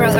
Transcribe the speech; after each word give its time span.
Hallo 0.00 0.14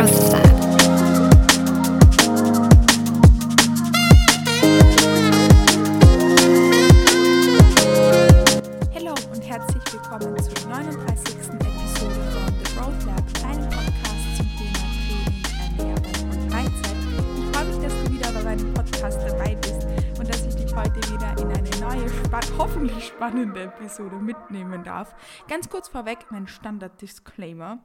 und 9.33 9.41
herzlich 9.41 9.83
willkommen 9.91 10.37
zur 10.39 10.69
39. 10.69 11.35
Episode 11.35 12.21
von 12.29 12.53
The 12.59 12.67
Growth 12.75 13.05
Lab, 13.07 13.25
einem 13.47 13.71
Podcast 13.71 14.37
zum 14.37 14.47
Thema 14.59 14.85
Training, 15.09 15.33
Ernährung 15.79 16.29
und 16.29 16.43
Mindset. 16.53 16.99
Ich 17.39 17.47
freue 17.57 17.65
mich, 17.65 17.79
dass 17.81 17.95
du 17.95 18.13
wieder 18.13 18.33
bei 18.33 18.43
meinem 18.43 18.75
Podcast 18.75 19.19
dabei 19.27 19.55
bist 19.55 19.87
und 20.19 20.29
dass 20.29 20.45
ich 20.45 20.57
dich 20.57 20.77
heute 20.77 21.01
wieder 21.11 21.33
in 21.41 21.49
eine 21.57 21.71
neue, 21.81 22.07
spa 22.27 22.41
hoffentlich 22.59 23.07
spannende 23.07 23.63
Episode 23.63 24.17
mitnehmen 24.17 24.85
darf. 24.85 25.15
Ganz 25.49 25.71
kurz 25.71 25.89
vorweg 25.89 26.27
mein 26.29 26.49
Standard-Disclaimer. 26.49 27.83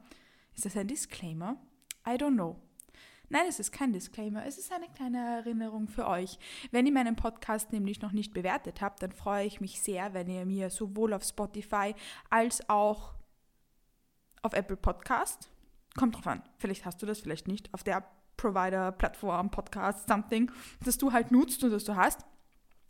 Ist 0.55 0.65
das 0.65 0.75
ein 0.75 0.89
Disclaimer? 0.89 1.55
I 2.05 2.17
don't 2.17 2.35
know. 2.35 2.55
Nein, 3.29 3.45
es 3.49 3.59
ist 3.59 3.71
kein 3.71 3.91
Disclaimer, 3.91 4.45
es 4.45 4.57
ist 4.57 4.71
eine 4.71 4.87
kleine 4.89 5.17
Erinnerung 5.17 5.87
für 5.87 6.07
euch. 6.07 6.37
Wenn 6.71 6.85
ihr 6.85 6.93
meinen 6.93 7.15
Podcast 7.15 7.71
nämlich 7.73 8.01
noch 8.01 8.11
nicht 8.11 8.33
bewertet 8.33 8.81
habt, 8.81 9.01
dann 9.01 9.11
freue 9.11 9.45
ich 9.45 9.59
mich 9.59 9.81
sehr, 9.81 10.13
wenn 10.13 10.29
ihr 10.29 10.45
mir 10.45 10.69
sowohl 10.69 11.13
auf 11.13 11.23
Spotify 11.23 11.95
als 12.29 12.69
auch 12.69 13.15
auf 14.43 14.53
Apple 14.53 14.77
Podcast, 14.77 15.49
kommt 15.97 16.15
drauf 16.15 16.27
an, 16.27 16.43
vielleicht 16.57 16.85
hast 16.85 17.01
du 17.01 17.07
das, 17.07 17.21
vielleicht 17.21 17.47
nicht, 17.47 17.73
auf 17.73 17.83
der 17.83 18.05
Provider, 18.37 18.91
Plattform, 18.91 19.49
Podcast, 19.49 20.07
something, 20.07 20.51
das 20.83 20.99
du 20.99 21.11
halt 21.11 21.31
nutzt 21.31 21.63
und 21.63 21.71
das 21.71 21.83
du 21.83 21.95
hast, 21.95 22.25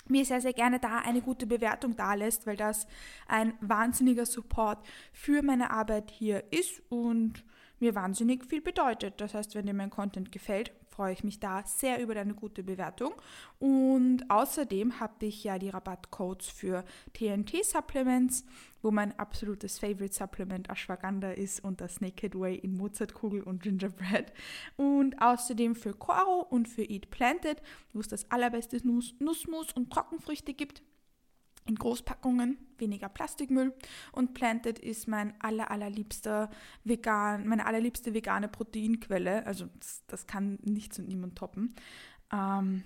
mir 0.07 0.25
sehr, 0.25 0.41
sehr 0.41 0.53
gerne 0.53 0.79
da 0.79 0.99
eine 0.99 1.21
gute 1.21 1.47
Bewertung 1.47 1.95
da 1.95 2.13
lässt, 2.13 2.45
weil 2.45 2.57
das 2.57 2.87
ein 3.27 3.53
wahnsinniger 3.61 4.25
Support 4.25 4.85
für 5.13 5.41
meine 5.41 5.71
Arbeit 5.71 6.11
hier 6.11 6.51
ist 6.51 6.81
und 6.89 7.43
mir 7.79 7.95
wahnsinnig 7.95 8.45
viel 8.45 8.61
bedeutet. 8.61 9.19
Das 9.21 9.33
heißt, 9.33 9.55
wenn 9.55 9.65
dir 9.65 9.73
mein 9.73 9.89
Content 9.89 10.31
gefällt, 10.31 10.71
freue 10.95 11.13
ich 11.13 11.23
mich 11.23 11.39
da 11.39 11.63
sehr 11.65 12.01
über 12.01 12.15
deine 12.15 12.33
gute 12.33 12.63
Bewertung. 12.63 13.13
Und 13.59 14.29
außerdem 14.29 14.99
habe 14.99 15.25
ich 15.25 15.43
ja 15.43 15.59
die 15.59 15.69
Rabattcodes 15.69 16.47
für 16.47 16.85
TNT-Supplements, 17.13 18.45
wo 18.81 18.91
mein 18.91 19.17
absolutes 19.19 19.77
Favorite 19.77 20.13
Supplement 20.13 20.69
Ashwagandha 20.69 21.31
ist 21.31 21.63
und 21.63 21.81
das 21.81 21.99
Naked 21.99 22.39
Way 22.39 22.55
in 22.55 22.77
Mozartkugel 22.77 23.43
und 23.43 23.61
Gingerbread. 23.61 24.31
Und 24.77 25.21
außerdem 25.21 25.75
für 25.75 25.93
Coro 25.93 26.47
und 26.49 26.67
für 26.67 26.83
Eat 26.83 27.09
Planted, 27.09 27.61
wo 27.93 27.99
es 27.99 28.07
das 28.07 28.29
allerbeste 28.31 28.85
Nuss, 28.87 29.15
Nussmus 29.19 29.73
und 29.73 29.91
Trockenfrüchte 29.91 30.53
gibt 30.53 30.81
in 31.65 31.75
Großpackungen, 31.75 32.57
weniger 32.77 33.09
Plastikmüll. 33.09 33.73
Und 34.11 34.33
Planted 34.33 34.79
ist 34.79 35.07
mein 35.07 35.33
aller, 35.41 35.71
allerliebster 35.71 36.49
vegan, 36.83 37.47
meine 37.47 37.65
allerliebste 37.65 38.13
vegane 38.13 38.47
Proteinquelle. 38.47 39.45
Also 39.45 39.67
das, 39.79 40.03
das 40.07 40.27
kann 40.27 40.59
nichts 40.63 40.99
und 40.99 41.07
niemand 41.07 41.37
toppen. 41.37 41.75
Ähm, 42.31 42.83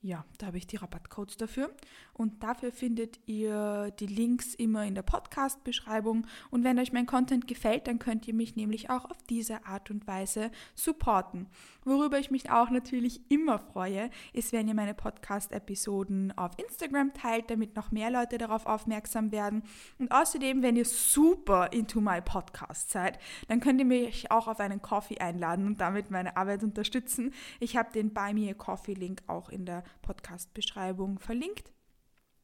ja, 0.00 0.24
da 0.38 0.46
habe 0.46 0.58
ich 0.58 0.66
die 0.66 0.76
Rabattcodes 0.76 1.38
dafür. 1.38 1.74
Und 2.12 2.42
dafür 2.42 2.70
findet 2.70 3.18
ihr 3.26 3.90
die 3.98 4.06
Links 4.06 4.54
immer 4.54 4.84
in 4.84 4.94
der 4.94 5.02
Podcast-Beschreibung. 5.02 6.26
Und 6.50 6.62
wenn 6.62 6.78
euch 6.78 6.92
mein 6.92 7.06
Content 7.06 7.48
gefällt, 7.48 7.88
dann 7.88 7.98
könnt 7.98 8.28
ihr 8.28 8.34
mich 8.34 8.54
nämlich 8.54 8.90
auch 8.90 9.06
auf 9.06 9.16
diese 9.28 9.66
Art 9.66 9.90
und 9.90 10.06
Weise 10.06 10.52
supporten. 10.76 11.48
Worüber 11.84 12.18
ich 12.18 12.30
mich 12.30 12.50
auch 12.50 12.70
natürlich 12.70 13.28
immer 13.28 13.58
freue, 13.58 14.10
ist, 14.32 14.52
wenn 14.52 14.68
ihr 14.68 14.74
meine 14.74 14.94
Podcast-Episoden 14.94 16.36
auf 16.36 16.52
Instagram 16.58 17.12
teilt, 17.12 17.50
damit 17.50 17.74
noch 17.74 17.90
mehr 17.90 18.10
Leute 18.10 18.38
darauf 18.38 18.66
aufmerksam 18.66 19.32
werden. 19.32 19.64
Und 19.98 20.12
außerdem, 20.12 20.62
wenn 20.62 20.76
ihr 20.76 20.84
super 20.84 21.72
into 21.72 22.00
my 22.00 22.20
Podcast 22.20 22.90
seid, 22.90 23.18
dann 23.48 23.58
könnt 23.58 23.80
ihr 23.80 23.86
mich 23.86 24.30
auch 24.30 24.46
auf 24.46 24.60
einen 24.60 24.80
Coffee 24.80 25.18
einladen 25.18 25.66
und 25.66 25.80
damit 25.80 26.10
meine 26.10 26.36
Arbeit 26.36 26.62
unterstützen. 26.62 27.34
Ich 27.58 27.76
habe 27.76 27.90
den 27.92 28.12
Buy 28.12 28.32
Me 28.32 28.50
a 28.50 28.54
Coffee-Link 28.54 29.22
auch 29.26 29.48
in 29.48 29.66
der 29.66 29.82
Podcast-Beschreibung 30.02 31.18
verlinkt. 31.18 31.72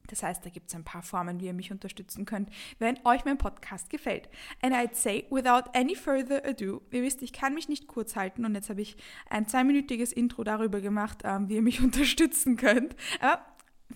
Das 0.09 0.23
heißt, 0.23 0.45
da 0.45 0.51
gibt 0.51 0.69
es 0.69 0.75
ein 0.75 0.85
paar 0.85 1.03
Formen, 1.03 1.41
wie 1.41 1.47
ihr 1.47 1.55
mich 1.55 1.73
unterstützen 1.73 2.27
könnt, 2.27 2.51
wenn 2.79 2.99
euch 3.07 3.25
mein 3.25 3.39
Podcast 3.39 3.89
gefällt. 3.89 4.29
And 4.61 4.75
I'd 4.75 4.95
say, 4.95 5.25
without 5.31 5.71
any 5.73 5.95
further 5.95 6.45
ado, 6.45 6.83
ihr 6.91 7.03
wisst, 7.03 7.23
ich 7.23 7.33
kann 7.33 7.55
mich 7.55 7.69
nicht 7.69 7.87
kurz 7.87 8.15
halten 8.15 8.45
und 8.45 8.55
jetzt 8.55 8.69
habe 8.69 8.83
ich 8.83 8.97
ein 9.31 9.49
zweiminütiges 9.49 10.13
Intro 10.13 10.45
darüber 10.45 10.81
gemacht, 10.81 11.23
ähm, 11.25 11.49
wie 11.49 11.55
ihr 11.55 11.63
mich 11.63 11.81
unterstützen 11.83 12.57
könnt. 12.57 12.95
Aber 13.21 13.43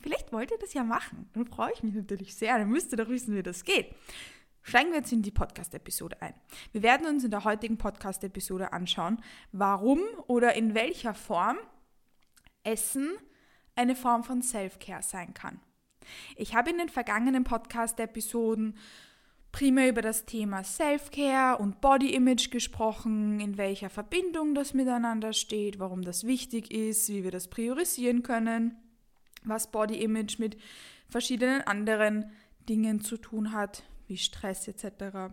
vielleicht 0.01 0.33
wollt 0.33 0.51
ihr 0.51 0.59
das 0.59 0.73
ja 0.73 0.83
machen. 0.83 1.29
Dann 1.35 1.47
freue 1.47 1.73
ich 1.75 1.83
mich 1.83 1.95
natürlich 1.95 2.35
sehr. 2.35 2.57
Dann 2.59 2.71
müsst 2.71 2.93
ihr 2.93 2.97
doch 2.97 3.09
wissen, 3.09 3.35
wie 3.35 3.43
das 3.43 3.65
geht. 3.65 3.95
Steigen 4.63 4.91
wir 4.91 4.99
jetzt 4.99 5.13
in 5.13 5.23
die 5.23 5.31
Podcast-Episode 5.31 6.21
ein. 6.21 6.35
Wir 6.73 6.83
werden 6.83 7.07
uns 7.07 7.25
in 7.25 7.31
der 7.31 7.45
heutigen 7.45 7.79
Podcast-Episode 7.79 8.73
anschauen, 8.73 9.23
warum 9.53 10.01
oder 10.27 10.55
in 10.57 10.75
welcher 10.75 11.15
Form 11.15 11.57
Essen 12.65 13.13
eine 13.79 13.95
Form 13.95 14.25
von 14.25 14.43
Self-Care 14.43 15.03
sein 15.03 15.33
kann. 15.33 15.61
Ich 16.37 16.55
habe 16.55 16.71
in 16.71 16.79
den 16.79 16.89
vergangenen 16.89 17.45
Podcast-Episoden 17.45 18.77
primär 19.53 19.89
über 19.89 20.03
das 20.03 20.25
Thema 20.27 20.65
Self-Care 20.65 21.59
und 21.59 21.81
Body 21.81 22.13
Image 22.13 22.51
gesprochen, 22.51 23.41
in 23.41 23.57
welcher 23.57 23.89
Verbindung 23.89 24.55
das 24.55 24.75
miteinander 24.75 25.33
steht, 25.33 25.79
warum 25.79 26.03
das 26.03 26.25
wichtig 26.25 26.73
ist, 26.73 27.09
wie 27.09 27.25
wir 27.25 27.31
das 27.31 27.49
priorisieren 27.49 28.23
können, 28.23 28.77
was 29.45 29.71
Body 29.71 30.03
Image 30.03 30.39
mit 30.39 30.57
verschiedenen 31.09 31.63
anderen 31.63 32.33
Dingen 32.69 33.01
zu 33.01 33.17
tun 33.17 33.53
hat, 33.53 33.85
wie 34.09 34.19
Stress 34.19 34.67
etc. 34.69 35.33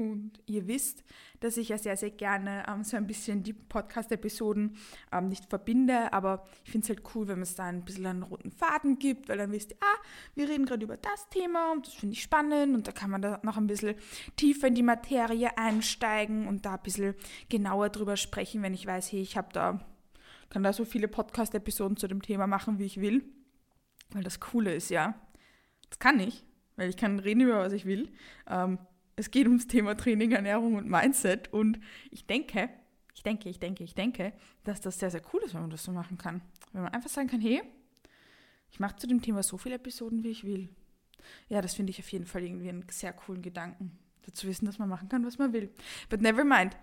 Und 0.00 0.40
ihr 0.46 0.66
wisst, 0.66 1.04
dass 1.40 1.58
ich 1.58 1.68
ja 1.68 1.76
sehr, 1.76 1.94
sehr 1.94 2.10
gerne 2.10 2.64
ähm, 2.66 2.84
so 2.84 2.96
ein 2.96 3.06
bisschen 3.06 3.42
die 3.42 3.52
Podcast-Episoden 3.52 4.78
ähm, 5.12 5.28
nicht 5.28 5.44
verbinde, 5.44 6.10
aber 6.14 6.46
ich 6.64 6.70
finde 6.70 6.86
es 6.86 6.88
halt 6.88 7.02
cool, 7.14 7.28
wenn 7.28 7.42
es 7.42 7.54
da 7.54 7.64
ein 7.64 7.84
bisschen 7.84 8.06
einen 8.06 8.22
roten 8.22 8.50
Faden 8.50 8.98
gibt, 8.98 9.28
weil 9.28 9.36
dann 9.36 9.52
wisst 9.52 9.72
ihr, 9.72 9.76
ah, 9.82 9.98
wir 10.34 10.48
reden 10.48 10.64
gerade 10.64 10.84
über 10.84 10.96
das 10.96 11.28
Thema 11.28 11.72
und 11.72 11.86
das 11.86 11.92
finde 11.92 12.14
ich 12.14 12.22
spannend 12.22 12.74
und 12.74 12.88
da 12.88 12.92
kann 12.92 13.10
man 13.10 13.20
da 13.20 13.40
noch 13.42 13.58
ein 13.58 13.66
bisschen 13.66 13.94
tiefer 14.36 14.68
in 14.68 14.74
die 14.74 14.82
Materie 14.82 15.58
einsteigen 15.58 16.48
und 16.48 16.64
da 16.64 16.76
ein 16.76 16.82
bisschen 16.82 17.14
genauer 17.50 17.90
drüber 17.90 18.16
sprechen, 18.16 18.62
wenn 18.62 18.72
ich 18.72 18.86
weiß, 18.86 19.12
hey, 19.12 19.20
ich 19.20 19.36
habe 19.36 19.48
da, 19.52 19.80
kann 20.48 20.62
da 20.62 20.72
so 20.72 20.86
viele 20.86 21.08
Podcast-Episoden 21.08 21.98
zu 21.98 22.08
dem 22.08 22.22
Thema 22.22 22.46
machen, 22.46 22.78
wie 22.78 22.86
ich 22.86 23.02
will, 23.02 23.22
weil 24.12 24.24
das 24.24 24.40
Coole 24.40 24.74
ist, 24.74 24.88
ja, 24.88 25.20
das 25.90 25.98
kann 25.98 26.20
ich, 26.20 26.42
weil 26.76 26.88
ich 26.88 26.96
kann 26.96 27.18
reden 27.18 27.42
über 27.42 27.58
was 27.58 27.74
ich 27.74 27.84
will. 27.84 28.10
Ähm, 28.48 28.78
es 29.20 29.30
geht 29.30 29.46
ums 29.46 29.66
Thema 29.66 29.96
Training, 29.96 30.32
Ernährung 30.32 30.74
und 30.74 30.88
Mindset. 30.88 31.52
Und 31.52 31.78
ich 32.10 32.26
denke, 32.26 32.70
ich 33.14 33.22
denke, 33.22 33.48
ich 33.50 33.60
denke, 33.60 33.84
ich 33.84 33.94
denke, 33.94 34.32
dass 34.64 34.80
das 34.80 34.98
sehr, 34.98 35.10
sehr 35.10 35.22
cool 35.32 35.42
ist, 35.42 35.54
wenn 35.54 35.60
man 35.60 35.70
das 35.70 35.84
so 35.84 35.92
machen 35.92 36.16
kann. 36.16 36.40
Wenn 36.72 36.82
man 36.82 36.92
einfach 36.94 37.10
sagen 37.10 37.28
kann, 37.28 37.40
hey, 37.40 37.62
ich 38.70 38.80
mache 38.80 38.96
zu 38.96 39.06
dem 39.06 39.20
Thema 39.20 39.42
so 39.42 39.58
viele 39.58 39.74
Episoden, 39.74 40.24
wie 40.24 40.30
ich 40.30 40.44
will. 40.44 40.68
Ja, 41.48 41.60
das 41.60 41.74
finde 41.74 41.90
ich 41.90 41.98
auf 41.98 42.10
jeden 42.10 42.24
Fall 42.24 42.42
irgendwie 42.42 42.70
einen 42.70 42.86
sehr 42.90 43.12
coolen 43.12 43.42
Gedanken. 43.42 43.98
Dazu 44.22 44.46
wissen, 44.46 44.64
dass 44.64 44.78
man 44.78 44.88
machen 44.88 45.08
kann, 45.08 45.24
was 45.26 45.38
man 45.38 45.52
will. 45.52 45.70
But 46.08 46.22
never 46.22 46.44
mind. 46.44 46.76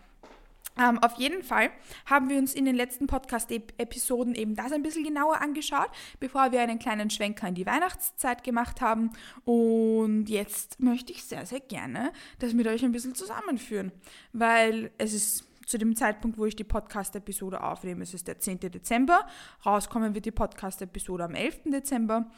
Ähm, 0.80 1.00
auf 1.00 1.18
jeden 1.18 1.44
Fall 1.44 1.72
haben 2.06 2.30
wir 2.30 2.38
uns 2.38 2.54
in 2.54 2.66
den 2.66 2.76
letzten 2.76 3.08
Podcast-Episoden 3.08 4.36
eben 4.36 4.56
das 4.56 4.72
ein 4.72 4.84
bisschen 4.84 5.04
genauer 5.04 5.42
angeschaut, 5.42 5.90
bevor 6.20 6.52
wir 6.52 6.62
einen 6.62 6.80
kleinen 6.80 7.10
Schwenker 7.10 7.48
in 7.48 7.56
die 7.56 7.66
Weihnachtszeit 7.66 8.44
gemacht 8.44 8.82
haben. 8.82 9.12
Und 9.46 10.28
jetzt 10.28 10.80
möchte 10.80 11.12
ich 11.12 11.24
sehr, 11.24 11.46
sehr 11.46 11.60
gerne 11.60 12.12
das 12.40 12.54
mit 12.54 12.68
euch 12.68 12.84
ein 12.84 12.92
bisschen 12.92 13.16
zusammenführen, 13.16 13.92
weil 14.34 14.92
es 14.98 15.14
ist 15.14 15.48
zu 15.68 15.78
dem 15.78 15.96
Zeitpunkt, 15.96 16.38
wo 16.38 16.46
ich 16.46 16.56
die 16.56 16.64
Podcast-Episode 16.64 17.62
aufnehme, 17.62 18.02
es 18.04 18.14
ist 18.14 18.28
der 18.28 18.40
10. 18.40 18.60
Dezember. 18.60 19.28
Rauskommen 19.66 20.16
wird 20.16 20.26
die 20.26 20.32
Podcast-Episode 20.32 21.26
am 21.26 21.36
11. 21.36 21.64
Dezember. 21.66 22.32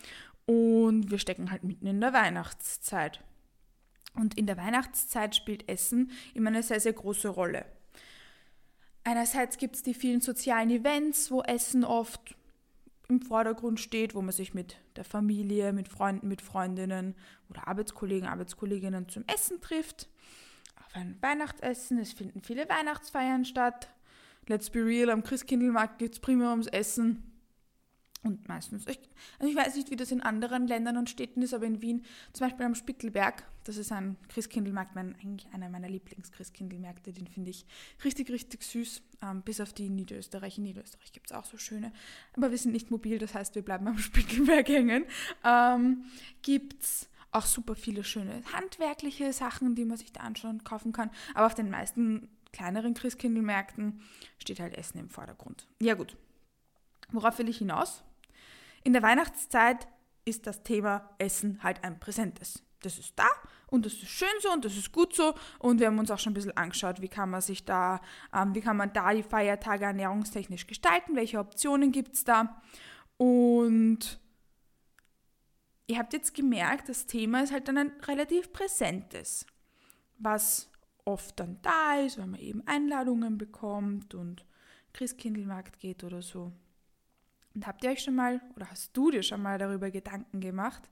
Und 0.47 1.11
wir 1.11 1.19
stecken 1.19 1.51
halt 1.51 1.63
mitten 1.63 1.85
in 1.85 2.01
der 2.01 2.11
Weihnachtszeit. 2.11 3.23
Und 4.16 4.35
in 4.35 4.47
der 4.47 4.57
Weihnachtszeit 4.57 5.35
spielt 5.35 5.69
Essen 5.69 6.11
immer 6.34 6.49
eine 6.49 6.64
sehr, 6.64 6.79
sehr 6.79 6.93
große 6.93 7.29
Rolle. 7.29 7.66
Einerseits 9.03 9.57
gibt 9.57 9.75
es 9.75 9.84
die 9.84 9.93
vielen 9.93 10.22
sozialen 10.22 10.69
Events, 10.69 11.31
wo 11.31 11.41
Essen 11.41 11.84
oft 11.84 12.35
im 13.07 13.22
Vordergrund 13.22 13.79
steht, 13.79 14.13
wo 14.13 14.22
man 14.22 14.31
sich 14.31 14.53
mit 14.53 14.78
der 14.96 15.03
Familie, 15.03 15.73
mit 15.73 15.87
Freunden, 15.87 16.28
mit 16.28 16.41
Freundinnen 16.41 17.16
oder 17.49 17.67
Arbeitskollegen, 17.67 18.28
Arbeitskolleginnen 18.28 19.09
zum 19.09 19.23
Essen 19.34 19.59
trifft. 19.61 20.07
Auf 20.75 20.96
ein 20.96 21.17
Weihnachtsessen, 21.22 21.97
es 21.97 22.13
finden 22.13 22.41
viele 22.41 22.69
Weihnachtsfeiern 22.69 23.46
statt. 23.46 23.90
Let's 24.47 24.69
be 24.69 24.85
real, 24.85 25.09
am 25.09 25.23
Christkindlmarkt 25.23 25.97
geht 25.97 26.13
es 26.13 26.19
primär 26.19 26.52
ums 26.52 26.67
Essen. 26.67 27.28
Und 28.21 28.49
meistens, 28.49 28.85
ich, 28.85 28.99
also 29.39 29.49
ich 29.49 29.55
weiß 29.55 29.75
nicht, 29.75 29.91
wie 29.91 29.95
das 29.95 30.11
in 30.11 30.21
anderen 30.21 30.67
Ländern 30.67 30.97
und 30.97 31.09
Städten 31.09 31.41
ist, 31.41 31.53
aber 31.53 31.66
in 31.66 31.81
Wien, 31.81 32.03
zum 32.33 32.47
Beispiel 32.47 32.66
am 32.66 32.75
Spittelberg, 32.75 33.45
das 33.63 33.77
ist 33.77 33.93
ein 33.93 34.17
Christkindlmarkt, 34.27 34.93
mein, 34.93 35.16
eigentlich 35.16 35.47
einer 35.53 35.69
meiner 35.69 35.87
Lieblings-Christkindlmärkte, 35.87 37.13
den 37.13 37.27
finde 37.27 37.51
ich 37.51 37.66
richtig, 38.03 38.29
richtig 38.29 38.63
süß, 38.63 39.01
ähm, 39.21 39.41
bis 39.43 39.61
auf 39.61 39.71
die 39.71 39.85
in 39.85 39.95
Niederösterreich. 39.95 40.57
In 40.57 40.66
Niederösterreich 40.66 41.13
gibt 41.13 41.31
es 41.31 41.37
auch 41.37 41.45
so 41.45 41.57
schöne, 41.57 41.93
aber 42.35 42.51
wir 42.51 42.57
sind 42.57 42.73
nicht 42.73 42.91
mobil, 42.91 43.19
das 43.19 43.33
heißt, 43.35 43.55
wir 43.55 43.63
bleiben 43.63 43.87
am 43.87 43.97
Spittelberg 43.99 44.67
hängen. 44.67 45.05
Ähm, 45.45 46.03
gibt 46.41 46.83
es 46.83 47.09
auch 47.31 47.45
super 47.45 47.75
viele 47.75 48.03
schöne 48.03 48.41
handwerkliche 48.51 49.31
Sachen, 49.31 49.75
die 49.75 49.85
man 49.85 49.97
sich 49.97 50.11
da 50.11 50.21
anschauen, 50.21 50.66
kaufen 50.66 50.91
kann, 50.91 51.09
aber 51.35 51.45
auf 51.45 51.55
den 51.55 51.69
meisten 51.69 52.27
kleineren 52.51 52.95
Christkindlmärkten 52.95 54.01
steht 54.39 54.59
halt 54.59 54.77
Essen 54.77 54.97
im 54.97 55.09
Vordergrund. 55.09 55.67
Ja 55.81 55.93
gut, 55.93 56.17
worauf 57.11 57.37
will 57.39 57.47
ich 57.47 57.59
hinaus? 57.59 58.03
In 58.84 58.93
der 58.93 59.02
Weihnachtszeit 59.03 59.87
ist 60.26 60.47
das 60.47 60.64
Thema 60.64 61.09
Essen 61.17 61.61
halt 61.64 61.84
ein 61.84 61.99
präsentes. 61.99 62.64
Das 62.81 62.97
ist 62.97 63.17
da 63.17 63.28
und 63.67 63.85
das 63.85 63.93
ist 63.93 64.08
schön 64.08 64.28
so 64.41 64.52
und 64.52 64.64
das 64.64 64.78
ist 64.78 64.93
gut 64.93 65.14
so 65.14 65.35
und 65.59 65.79
wir 65.79 65.87
haben 65.87 65.99
uns 65.99 66.11
auch 66.11 66.20
schon 66.20 66.31
ein 66.31 66.35
bisschen 66.35 66.55
angeschaut, 66.55 67.02
wie 67.02 67.09
kann 67.09 67.29
man 67.29 67.41
sich 67.41 67.66
da, 67.66 67.99
ähm, 68.34 68.55
wie 68.55 68.61
kann 68.61 68.78
man 68.78 68.93
da 68.93 69.14
die 69.14 69.23
Feiertage 69.23 69.84
ernährungstechnisch 69.84 70.66
gestalten, 70.66 71.16
welche 71.16 71.40
Optionen 71.40 71.91
gibt 71.91 72.14
es 72.14 72.23
da 72.23 72.61
und 73.17 74.20
ihr 75.87 75.97
habt 75.97 76.14
jetzt 76.14 76.34
gemerkt, 76.34 76.87
das 76.87 77.05
Thema 77.05 77.43
ist 77.43 77.52
halt 77.52 77.67
dann 77.67 77.78
ein 77.78 77.91
relativ 78.08 78.53
präsentes, 78.53 79.46
was 80.17 80.72
oft 81.03 81.37
dann 81.40 81.59
da 81.61 81.96
ist, 81.96 82.17
wenn 82.17 82.29
man 82.31 82.40
eben 82.40 82.66
Einladungen 82.66 83.37
bekommt 83.37 84.14
und 84.16 84.46
Christkindlmarkt 84.93 85.79
geht 85.79 86.03
oder 86.03 86.22
so. 86.22 86.53
Und 87.55 87.67
habt 87.67 87.84
ihr 87.84 87.91
euch 87.91 88.03
schon 88.03 88.16
mal, 88.16 88.41
oder 88.55 88.69
hast 88.69 88.96
du 88.96 89.11
dir 89.11 89.23
schon 89.23 89.41
mal 89.41 89.57
darüber 89.57 89.91
Gedanken 89.91 90.40
gemacht, 90.40 90.90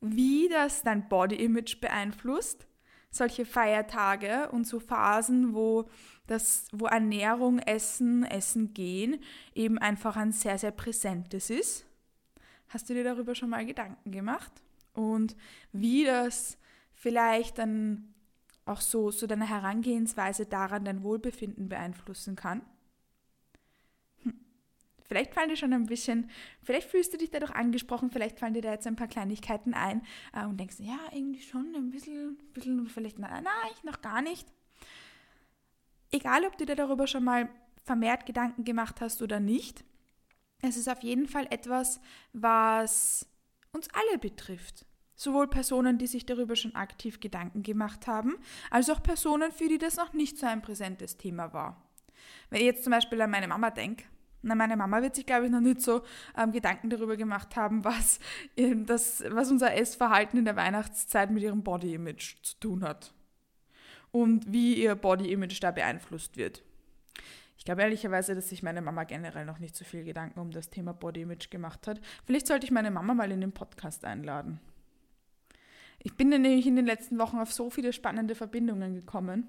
wie 0.00 0.48
das 0.48 0.82
dein 0.82 1.08
Body-Image 1.08 1.80
beeinflusst? 1.80 2.66
Solche 3.10 3.44
Feiertage 3.44 4.50
und 4.50 4.66
so 4.66 4.80
Phasen, 4.80 5.54
wo, 5.54 5.88
das, 6.26 6.66
wo 6.72 6.86
Ernährung, 6.86 7.58
Essen, 7.58 8.24
Essen 8.24 8.72
gehen 8.72 9.22
eben 9.54 9.78
einfach 9.78 10.16
ein 10.16 10.32
sehr, 10.32 10.58
sehr 10.58 10.72
präsentes 10.72 11.50
ist. 11.50 11.86
Hast 12.68 12.88
du 12.88 12.94
dir 12.94 13.04
darüber 13.04 13.34
schon 13.34 13.50
mal 13.50 13.66
Gedanken 13.66 14.10
gemacht? 14.10 14.52
Und 14.94 15.36
wie 15.72 16.04
das 16.04 16.58
vielleicht 16.94 17.58
dann 17.58 18.14
auch 18.64 18.80
so, 18.80 19.10
so 19.10 19.26
deine 19.26 19.48
Herangehensweise 19.48 20.46
daran 20.46 20.84
dein 20.84 21.02
Wohlbefinden 21.02 21.68
beeinflussen 21.68 22.34
kann? 22.34 22.62
Vielleicht 25.04 25.34
fallen 25.34 25.48
dir 25.48 25.56
schon 25.56 25.72
ein 25.72 25.86
bisschen, 25.86 26.30
vielleicht 26.62 26.90
fühlst 26.90 27.12
du 27.12 27.18
dich 27.18 27.30
dadurch 27.30 27.52
angesprochen, 27.52 28.10
vielleicht 28.10 28.38
fallen 28.38 28.54
dir 28.54 28.62
da 28.62 28.72
jetzt 28.72 28.86
ein 28.86 28.96
paar 28.96 29.08
Kleinigkeiten 29.08 29.74
ein 29.74 30.02
äh, 30.32 30.44
und 30.44 30.58
denkst, 30.58 30.76
ja, 30.78 30.98
irgendwie 31.12 31.42
schon 31.42 31.74
ein 31.74 31.90
bisschen, 31.90 32.38
bisschen 32.54 32.88
vielleicht, 32.88 33.18
nein, 33.18 33.44
nein, 33.44 33.72
noch 33.84 34.00
gar 34.00 34.22
nicht. 34.22 34.46
Egal, 36.10 36.44
ob 36.44 36.56
du 36.58 36.66
dir 36.66 36.76
darüber 36.76 37.06
schon 37.06 37.24
mal 37.24 37.48
vermehrt 37.84 38.26
Gedanken 38.26 38.64
gemacht 38.64 39.00
hast 39.00 39.22
oder 39.22 39.40
nicht, 39.40 39.84
es 40.60 40.76
ist 40.76 40.88
auf 40.88 41.02
jeden 41.02 41.26
Fall 41.26 41.46
etwas, 41.50 42.00
was 42.32 43.26
uns 43.72 43.88
alle 43.92 44.18
betrifft. 44.18 44.86
Sowohl 45.14 45.48
Personen, 45.48 45.98
die 45.98 46.06
sich 46.06 46.24
darüber 46.24 46.56
schon 46.56 46.74
aktiv 46.74 47.20
Gedanken 47.20 47.62
gemacht 47.62 48.06
haben, 48.06 48.36
als 48.70 48.88
auch 48.88 49.02
Personen, 49.02 49.52
für 49.52 49.68
die 49.68 49.78
das 49.78 49.96
noch 49.96 50.12
nicht 50.12 50.38
so 50.38 50.46
ein 50.46 50.62
präsentes 50.62 51.16
Thema 51.16 51.52
war. 51.52 51.90
Wenn 52.50 52.60
ich 52.60 52.66
jetzt 52.66 52.84
zum 52.84 52.92
Beispiel 52.92 53.20
an 53.20 53.30
meine 53.30 53.48
Mama 53.48 53.70
denke, 53.70 54.04
na, 54.42 54.54
meine 54.54 54.76
Mama 54.76 55.00
wird 55.02 55.14
sich, 55.14 55.24
glaube 55.24 55.46
ich, 55.46 55.52
noch 55.52 55.60
nicht 55.60 55.80
so 55.80 56.02
ähm, 56.36 56.52
Gedanken 56.52 56.90
darüber 56.90 57.16
gemacht 57.16 57.56
haben, 57.56 57.84
was, 57.84 58.18
das, 58.56 59.22
was 59.28 59.50
unser 59.50 59.74
Essverhalten 59.74 60.38
in 60.38 60.44
der 60.44 60.56
Weihnachtszeit 60.56 61.30
mit 61.30 61.42
ihrem 61.42 61.62
Body-Image 61.62 62.42
zu 62.42 62.58
tun 62.58 62.84
hat. 62.84 63.14
Und 64.10 64.52
wie 64.52 64.74
ihr 64.74 64.94
Body-Image 64.94 65.62
da 65.62 65.70
beeinflusst 65.70 66.36
wird. 66.36 66.62
Ich 67.56 67.64
glaube 67.64 67.82
ehrlicherweise, 67.82 68.34
dass 68.34 68.48
sich 68.48 68.62
meine 68.62 68.82
Mama 68.82 69.04
generell 69.04 69.46
noch 69.46 69.60
nicht 69.60 69.76
so 69.76 69.84
viel 69.84 70.04
Gedanken 70.04 70.40
um 70.40 70.50
das 70.50 70.68
Thema 70.68 70.92
Body-Image 70.92 71.48
gemacht 71.48 71.86
hat. 71.86 72.00
Vielleicht 72.26 72.48
sollte 72.48 72.66
ich 72.66 72.72
meine 72.72 72.90
Mama 72.90 73.14
mal 73.14 73.30
in 73.30 73.40
den 73.40 73.52
Podcast 73.52 74.04
einladen. 74.04 74.58
Ich 76.00 76.16
bin 76.16 76.30
nämlich 76.30 76.66
in 76.66 76.74
den 76.74 76.86
letzten 76.86 77.18
Wochen 77.18 77.38
auf 77.38 77.52
so 77.52 77.70
viele 77.70 77.92
spannende 77.92 78.34
Verbindungen 78.34 78.94
gekommen 78.94 79.46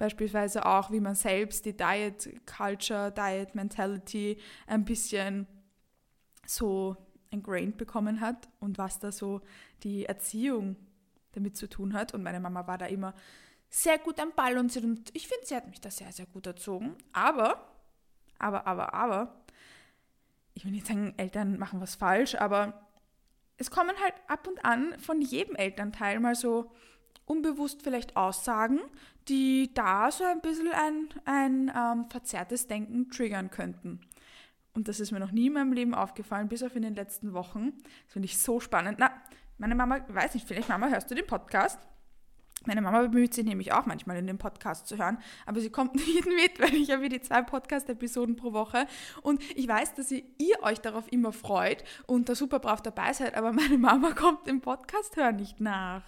Beispielsweise 0.00 0.64
auch, 0.64 0.90
wie 0.90 0.98
man 0.98 1.14
selbst 1.14 1.66
die 1.66 1.76
Diet 1.76 2.40
Culture, 2.46 3.12
Diet 3.12 3.54
Mentality 3.54 4.40
ein 4.66 4.86
bisschen 4.86 5.46
so 6.46 6.96
ingrained 7.28 7.76
bekommen 7.76 8.22
hat 8.22 8.48
und 8.60 8.78
was 8.78 8.98
da 8.98 9.12
so 9.12 9.42
die 9.82 10.06
Erziehung 10.06 10.76
damit 11.32 11.58
zu 11.58 11.68
tun 11.68 11.92
hat. 11.92 12.14
Und 12.14 12.22
meine 12.22 12.40
Mama 12.40 12.66
war 12.66 12.78
da 12.78 12.86
immer 12.86 13.12
sehr 13.68 13.98
gut 13.98 14.18
am 14.20 14.32
Ball 14.34 14.56
und, 14.56 14.74
und 14.78 15.14
ich 15.14 15.28
finde, 15.28 15.44
sie 15.44 15.54
hat 15.54 15.68
mich 15.68 15.82
da 15.82 15.90
sehr, 15.90 16.10
sehr 16.12 16.24
gut 16.24 16.46
erzogen. 16.46 16.96
Aber, 17.12 17.62
aber, 18.38 18.66
aber, 18.66 18.94
aber, 18.94 19.44
ich 20.54 20.64
will 20.64 20.72
nicht 20.72 20.86
sagen, 20.86 21.12
Eltern 21.18 21.58
machen 21.58 21.82
was 21.82 21.94
falsch, 21.94 22.36
aber 22.36 22.88
es 23.58 23.70
kommen 23.70 23.94
halt 24.02 24.14
ab 24.28 24.48
und 24.48 24.64
an 24.64 24.98
von 24.98 25.20
jedem 25.20 25.56
Elternteil 25.56 26.20
mal 26.20 26.34
so 26.34 26.72
unbewusst 27.30 27.82
vielleicht 27.82 28.16
Aussagen, 28.16 28.80
die 29.28 29.72
da 29.72 30.10
so 30.10 30.24
ein 30.24 30.40
bisschen 30.40 30.72
ein, 30.72 31.08
ein 31.24 31.72
ähm, 31.76 32.10
verzerrtes 32.10 32.66
Denken 32.66 33.08
triggern 33.08 33.50
könnten. 33.50 34.00
Und 34.74 34.88
das 34.88 34.98
ist 34.98 35.12
mir 35.12 35.20
noch 35.20 35.30
nie 35.30 35.46
in 35.46 35.52
meinem 35.52 35.72
Leben 35.72 35.94
aufgefallen, 35.94 36.48
bis 36.48 36.64
auf 36.64 36.74
in 36.74 36.82
den 36.82 36.94
letzten 36.94 37.32
Wochen. 37.32 37.72
Das 38.04 38.14
finde 38.14 38.26
ich 38.26 38.38
so 38.38 38.58
spannend. 38.58 38.98
Na, 38.98 39.12
meine 39.58 39.76
Mama, 39.76 40.00
weiß 40.08 40.34
nicht, 40.34 40.46
vielleicht 40.46 40.68
Mama, 40.68 40.88
hörst 40.88 41.10
du 41.10 41.14
den 41.14 41.26
Podcast? 41.26 41.78
Meine 42.66 42.82
Mama 42.82 43.02
bemüht 43.02 43.32
sich 43.32 43.44
nämlich 43.44 43.72
auch 43.72 43.86
manchmal 43.86 44.16
in 44.18 44.26
den 44.26 44.36
Podcast 44.36 44.86
zu 44.86 44.98
hören, 44.98 45.18
aber 45.46 45.60
sie 45.60 45.70
kommt 45.70 45.94
nicht 46.06 46.26
mit, 46.26 46.60
weil 46.60 46.74
ich 46.74 46.90
habe 46.90 47.08
die 47.08 47.20
zwei 47.20 47.42
Podcast-Episoden 47.42 48.36
pro 48.36 48.52
Woche 48.52 48.86
und 49.22 49.40
ich 49.56 49.66
weiß, 49.66 49.94
dass 49.94 50.10
ihr, 50.10 50.24
euch 50.62 50.80
darauf 50.80 51.10
immer 51.10 51.32
freut 51.32 51.84
und 52.06 52.28
da 52.28 52.34
super 52.34 52.58
brav 52.58 52.82
dabei 52.82 53.14
seid, 53.14 53.34
aber 53.34 53.52
meine 53.52 53.78
Mama 53.78 54.10
kommt 54.14 54.46
dem 54.46 54.60
Podcast 54.60 55.16
hören 55.16 55.36
nicht 55.36 55.60
nach. 55.60 56.02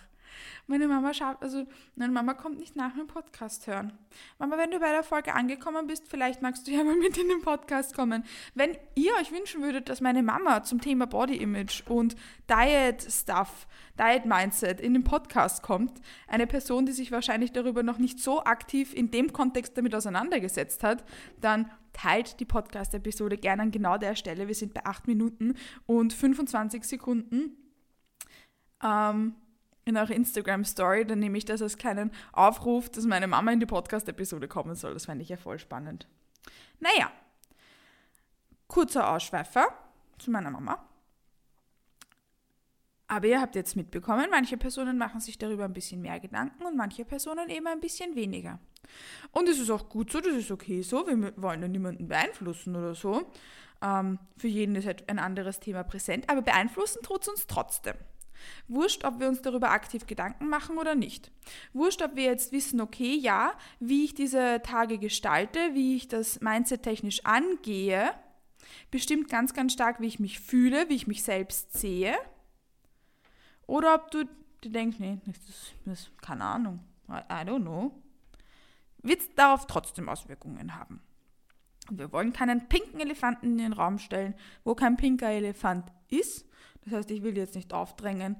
Meine 0.67 0.89
Mama 0.89 1.13
schaut, 1.15 1.43
also 1.43 1.67
meine 1.97 2.13
Mama 2.13 2.35
kommt 2.35 2.59
nicht 2.59 2.77
nach 2.77 2.95
dem 2.95 3.07
Podcast 3.07 3.67
hören. 3.67 3.93
Mama, 4.39 4.59
wenn 4.59 4.71
du 4.71 4.79
bei 4.79 4.93
der 4.93 5.03
Folge 5.03 5.35
angekommen 5.35 5.87
bist, 5.87 6.09
vielleicht 6.09 6.43
magst 6.43 6.67
du 6.67 6.71
ja 6.71 6.85
mal 6.85 6.97
mit 6.97 7.17
in 7.19 7.29
den 7.29 7.43
Podcast 7.43 7.95
kommen. 7.95 8.25
Wenn 8.55 8.77
ihr 8.95 9.13
euch 9.21 9.33
wünschen 9.33 9.63
würdet, 9.63 9.89
dass 9.89 10.01
meine 10.01 10.23
Mama 10.23 10.63
zum 10.63 10.81
Thema 10.81 11.07
Body 11.07 11.37
Image 11.37 11.83
und 11.89 12.17
Diet 12.49 13.03
Stuff, 13.03 13.67
Diet 13.99 14.27
Mindset 14.27 14.81
in 14.81 14.95
den 14.95 15.05
Podcast 15.05 15.63
kommt, 15.63 16.01
eine 16.27 16.47
Person, 16.47 16.87
die 16.87 16.93
sich 16.93 17.13
wahrscheinlich 17.13 17.53
darüber 17.53 17.83
noch 17.83 17.99
nicht 17.99 18.21
so 18.21 18.45
aktiv 18.45 18.95
in 18.95 19.11
dem 19.11 19.33
Kontext 19.33 19.77
damit 19.77 19.95
auseinandergesetzt 19.95 20.83
hat, 20.83 21.05
dann 21.41 21.71
teilt 21.93 22.41
die 22.41 22.45
Podcast-Episode 22.45 23.37
gerne 23.37 23.63
an 23.63 23.71
genau 23.71 23.99
der 23.99 24.15
Stelle. 24.15 24.49
Wir 24.49 24.55
sind 24.55 24.75
bei 24.75 24.85
8 24.85 25.07
Minuten 25.07 25.55
und 25.87 26.13
25 26.13 26.85
Sekunden. 26.85 27.57
Ähm, 28.83 29.35
in 29.85 29.97
eurer 29.97 30.13
Instagram-Story, 30.13 31.07
dann 31.07 31.19
nehme 31.19 31.39
ich 31.39 31.45
das 31.45 31.63
als 31.63 31.77
kleinen 31.77 32.13
Aufruf, 32.33 32.89
dass 32.89 33.05
meine 33.05 33.27
Mama 33.27 33.53
in 33.53 33.61
die 33.61 33.67
Podcast-Episode 33.67 34.49
kommen 34.49 34.75
soll. 34.75 34.95
Das 34.95 35.07
fände 35.07 35.23
ich 35.23 35.29
ja 35.29 35.37
voll 35.37 35.59
spannend. 35.59 36.09
Naja, 36.81 37.11
kurzer 38.69 39.11
Ausschweifer 39.11 39.67
zu 40.19 40.31
meiner 40.31 40.51
Mama. 40.51 40.89
Aber 43.09 43.27
ihr 43.27 43.41
habt 43.43 43.57
jetzt 43.57 43.77
mitbekommen, 43.77 44.29
manche 44.31 44.57
Personen 44.57 44.97
machen 44.97 45.21
sich 45.21 45.37
darüber 45.37 45.65
ein 45.65 45.75
bisschen 45.75 46.01
mehr 46.01 46.19
Gedanken 46.19 46.65
und 46.65 46.77
manche 46.77 47.05
Personen 47.05 47.51
eben 47.51 47.67
ein 47.67 47.81
bisschen 47.81 48.15
weniger. 48.17 48.59
Und 49.33 49.49
es 49.49 49.59
ist 49.59 49.71
auch 49.71 49.89
gut 49.89 50.11
so, 50.11 50.21
das 50.21 50.33
ist 50.33 50.51
okay 50.51 50.81
so, 50.81 51.07
wir 51.07 51.35
wollen 51.37 51.61
ja 51.61 51.69
niemanden 51.69 52.09
beeinflussen 52.09 52.75
oder 52.75 52.95
so. 52.95 53.31
Ähm, 53.83 54.19
für 54.39 54.49
jeden 54.49 54.77
ist 54.77 54.87
halt 54.87 55.09
ein 55.11 55.19
anderes 55.19 55.61
Thema 55.61 55.83
präsent, 55.83 56.31
aber 56.31 56.41
beeinflussen 56.41 57.03
tut 57.03 57.23
es 57.23 57.29
uns 57.29 57.47
trotzdem. 57.47 57.97
Wurscht, 58.69 59.05
ob 59.05 59.21
wir 59.21 59.29
uns 59.29 59.43
darüber 59.43 59.71
aktiv 59.71 60.07
Gedanken 60.07 60.49
machen 60.49 60.79
oder 60.79 60.95
nicht. 60.95 61.31
Wurscht, 61.73 62.03
ob 62.03 62.17
wir 62.17 62.25
jetzt 62.25 62.53
wissen, 62.53 62.81
okay, 62.81 63.15
ja, 63.15 63.53
wie 63.81 64.05
ich 64.05 64.15
diese 64.15 64.61
Tage 64.63 64.99
gestalte, 64.99 65.59
wie 65.75 65.97
ich 65.97 66.09
das 66.09 66.41
Mindset 66.41 66.83
technisch 66.83 67.25
angehe, 67.25 68.11
bestimmt 68.91 69.29
ganz, 69.29 69.55
ganz 69.55 69.73
stark, 69.73 70.01
wie 70.01 70.07
ich 70.07 70.21
mich 70.21 70.41
fühle, 70.41 70.89
wie 70.89 70.95
ich 70.95 71.07
mich 71.07 71.23
selbst 71.23 71.73
sehe. 71.73 72.17
Oder 73.67 73.95
ob 73.95 74.11
du 74.11 74.25
dir 74.63 74.71
denkst, 74.71 74.99
nee, 74.99 75.19
das, 75.27 75.73
das 75.85 76.11
keine 76.21 76.45
Ahnung, 76.45 76.81
I 77.09 77.45
don't 77.45 77.63
know, 77.63 77.93
wird 79.03 79.21
es 79.21 79.35
darauf 79.35 79.67
trotzdem 79.67 80.09
Auswirkungen 80.09 80.77
haben. 80.77 81.03
Und 81.89 81.99
wir 81.99 82.13
wollen 82.13 82.33
keinen 82.33 82.69
pinken 82.69 83.01
Elefanten 83.01 83.47
in 83.47 83.59
den 83.59 83.73
Raum 83.73 83.99
stellen, 83.99 84.35
wo 84.65 84.75
kein 84.75 84.97
pinker 84.97 85.31
Elefant 85.31 85.91
ist. 86.09 86.47
Das 86.85 86.95
heißt, 86.95 87.11
ich 87.11 87.23
will 87.23 87.37
jetzt 87.37 87.55
nicht 87.55 87.73
aufdrängen, 87.73 88.37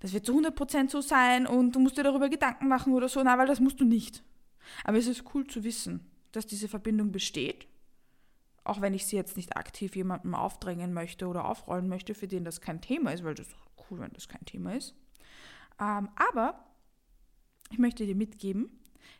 das 0.00 0.12
wird 0.12 0.26
zu 0.26 0.38
100% 0.38 0.90
so 0.90 1.00
sein 1.00 1.46
und 1.46 1.74
du 1.74 1.80
musst 1.80 1.98
dir 1.98 2.04
darüber 2.04 2.28
Gedanken 2.28 2.68
machen 2.68 2.92
oder 2.92 3.08
so. 3.08 3.22
Na, 3.22 3.36
weil 3.36 3.48
das 3.48 3.60
musst 3.60 3.80
du 3.80 3.84
nicht. 3.84 4.22
Aber 4.84 4.96
es 4.96 5.06
ist 5.06 5.24
cool 5.34 5.46
zu 5.46 5.64
wissen, 5.64 6.08
dass 6.32 6.46
diese 6.46 6.68
Verbindung 6.68 7.10
besteht. 7.10 7.66
Auch 8.64 8.80
wenn 8.80 8.94
ich 8.94 9.06
sie 9.06 9.16
jetzt 9.16 9.36
nicht 9.36 9.56
aktiv 9.56 9.96
jemandem 9.96 10.34
aufdrängen 10.34 10.92
möchte 10.92 11.26
oder 11.26 11.46
aufrollen 11.46 11.88
möchte, 11.88 12.14
für 12.14 12.28
den 12.28 12.44
das 12.44 12.60
kein 12.60 12.80
Thema 12.80 13.12
ist, 13.12 13.24
weil 13.24 13.34
das 13.34 13.48
ist 13.48 13.56
cool, 13.90 13.98
wenn 14.00 14.12
das 14.12 14.28
kein 14.28 14.44
Thema 14.44 14.74
ist. 14.74 14.94
Ähm, 15.80 16.10
aber 16.16 16.64
ich 17.70 17.78
möchte 17.78 18.04
dir 18.06 18.14
mitgeben, 18.14 18.68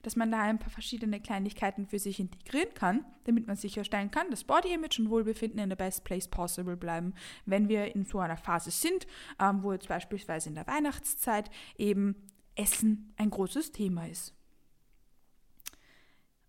dass 0.02 0.16
man 0.16 0.30
da 0.30 0.42
ein 0.42 0.58
paar 0.58 0.70
verschiedene 0.70 1.20
Kleinigkeiten 1.20 1.86
für 1.86 1.98
sich 1.98 2.20
integrieren 2.20 2.72
kann, 2.74 3.04
damit 3.24 3.46
man 3.46 3.56
sicherstellen 3.56 4.10
kann, 4.10 4.30
dass 4.30 4.44
Body 4.44 4.72
Image 4.72 4.98
und 4.98 5.10
Wohlbefinden 5.10 5.60
in 5.60 5.70
the 5.70 5.76
best 5.76 6.04
place 6.04 6.28
possible 6.28 6.76
bleiben, 6.76 7.14
wenn 7.46 7.68
wir 7.68 7.94
in 7.94 8.04
so 8.04 8.18
einer 8.18 8.36
Phase 8.36 8.70
sind, 8.70 9.06
ähm, 9.40 9.62
wo 9.62 9.72
jetzt 9.72 9.88
beispielsweise 9.88 10.48
in 10.48 10.54
der 10.54 10.66
Weihnachtszeit 10.66 11.50
eben 11.76 12.16
Essen 12.54 13.12
ein 13.16 13.30
großes 13.30 13.72
Thema 13.72 14.06
ist. 14.06 14.34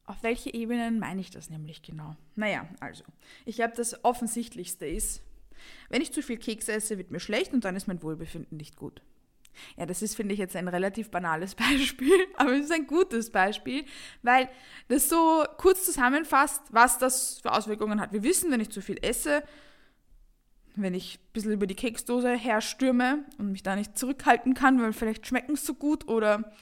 Auf 0.06 0.24
welche 0.24 0.52
Ebenen 0.52 0.98
meine 0.98 1.22
ich 1.22 1.30
das 1.30 1.52
nämlich 1.52 1.84
genau? 1.84 2.16
Naja, 2.36 2.68
also, 2.80 3.04
ich 3.46 3.58
glaube, 3.58 3.76
das 3.76 4.04
Offensichtlichste 4.04 4.88
ist, 4.88 5.22
wenn 5.90 6.02
ich 6.02 6.12
zu 6.12 6.24
viel 6.24 6.38
Kekse 6.38 6.72
esse, 6.72 6.98
wird 6.98 7.12
mir 7.12 7.20
schlecht 7.20 7.54
und 7.54 7.64
dann 7.64 7.76
ist 7.76 7.88
mein 7.88 8.02
Wohlbefinden 8.02 8.58
nicht 8.58 8.76
gut. 8.76 9.04
Ja, 9.78 9.86
das 9.86 10.02
ist, 10.02 10.16
finde 10.16 10.34
ich, 10.34 10.40
jetzt 10.40 10.56
ein 10.56 10.68
relativ 10.68 11.10
banales 11.10 11.56
Beispiel, 11.56 12.14
aber 12.38 12.54
es 12.54 12.66
ist 12.66 12.72
ein 12.72 12.88
gutes 12.88 13.32
Beispiel, 13.32 13.86
weil 14.22 14.50
das 14.88 15.10
so 15.10 15.46
kurz 15.58 15.86
zusammenfasst, 15.86 16.62
was 16.72 16.98
das 16.98 17.40
für 17.40 17.52
Auswirkungen 17.52 18.00
hat. 18.00 18.14
Wir 18.14 18.24
wissen, 18.24 18.52
wenn 18.52 18.62
ich 18.62 18.70
zu 18.70 18.82
viel 18.82 18.98
esse, 19.02 19.44
wenn 20.76 20.94
ich 20.94 21.20
ein 21.20 21.34
bisschen 21.34 21.52
über 21.52 21.68
die 21.68 21.76
Keksdose 21.76 22.36
herstürme 22.36 23.26
und 23.38 23.52
mich 23.52 23.64
da 23.64 23.76
nicht 23.76 23.98
zurückhalten 23.98 24.54
kann, 24.54 24.82
weil 24.82 24.94
vielleicht 24.94 25.28
schmecken 25.28 25.54
es 25.54 25.66
so 25.66 25.74
gut 25.74 26.08
oder 26.08 26.54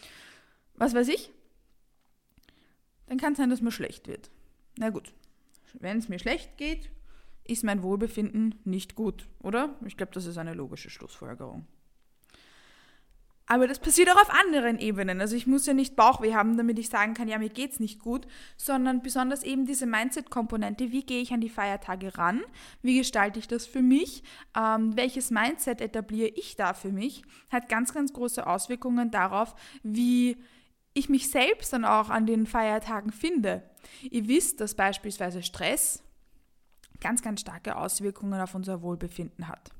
was 0.75 0.93
weiß 0.93 1.07
ich, 1.09 1.31
dann 3.07 3.17
kann 3.17 3.33
es 3.33 3.37
sein, 3.37 3.49
dass 3.49 3.61
mir 3.61 3.71
schlecht 3.71 4.07
wird. 4.07 4.29
Na 4.77 4.89
gut, 4.89 5.13
wenn 5.73 5.97
es 5.97 6.09
mir 6.09 6.19
schlecht 6.19 6.57
geht, 6.57 6.89
ist 7.45 7.63
mein 7.63 7.81
Wohlbefinden 7.81 8.55
nicht 8.65 8.95
gut, 8.95 9.27
oder? 9.41 9.75
Ich 9.85 9.97
glaube, 9.97 10.11
das 10.13 10.25
ist 10.25 10.37
eine 10.37 10.53
logische 10.53 10.89
Schlussfolgerung. 10.89 11.65
Aber 13.49 13.65
das 13.65 13.79
passiert 13.79 14.09
auch 14.09 14.21
auf 14.21 14.29
anderen 14.29 14.77
Ebenen. 14.77 15.21
Also 15.21 15.35
ich 15.37 15.47
muss 15.47 15.65
ja 15.65 15.73
nicht 15.73 15.95
Bauchweh 15.95 16.35
haben, 16.35 16.57
damit 16.57 16.77
ich 16.77 16.89
sagen 16.89 17.13
kann, 17.13 17.29
ja, 17.29 17.39
mir 17.39 17.49
geht's 17.49 17.79
nicht 17.79 17.99
gut, 17.99 18.27
sondern 18.57 19.01
besonders 19.01 19.41
eben 19.41 19.65
diese 19.65 19.85
Mindset-Komponente. 19.85 20.91
Wie 20.91 21.03
gehe 21.03 21.21
ich 21.21 21.31
an 21.31 21.39
die 21.39 21.49
Feiertage 21.49 22.17
ran? 22.17 22.41
Wie 22.81 22.97
gestalte 22.97 23.39
ich 23.39 23.47
das 23.47 23.65
für 23.65 23.81
mich? 23.81 24.21
Ähm, 24.55 24.97
welches 24.97 25.31
Mindset 25.31 25.79
etabliere 25.79 26.27
ich 26.35 26.57
da 26.57 26.73
für 26.73 26.91
mich? 26.91 27.23
Hat 27.49 27.69
ganz, 27.69 27.93
ganz 27.93 28.11
große 28.11 28.45
Auswirkungen 28.45 29.11
darauf, 29.11 29.55
wie 29.81 30.35
ich 30.93 31.07
mich 31.07 31.29
selbst 31.29 31.71
dann 31.71 31.85
auch 31.85 32.09
an 32.09 32.25
den 32.25 32.47
Feiertagen 32.47 33.13
finde. 33.13 33.63
Ihr 34.01 34.27
wisst, 34.27 34.59
dass 34.59 34.75
beispielsweise 34.75 35.41
Stress 35.41 36.03
ganz, 36.99 37.21
ganz 37.21 37.41
starke 37.41 37.77
Auswirkungen 37.77 38.41
auf 38.41 38.55
unser 38.55 38.81
Wohlbefinden 38.81 39.47
hat. 39.47 39.71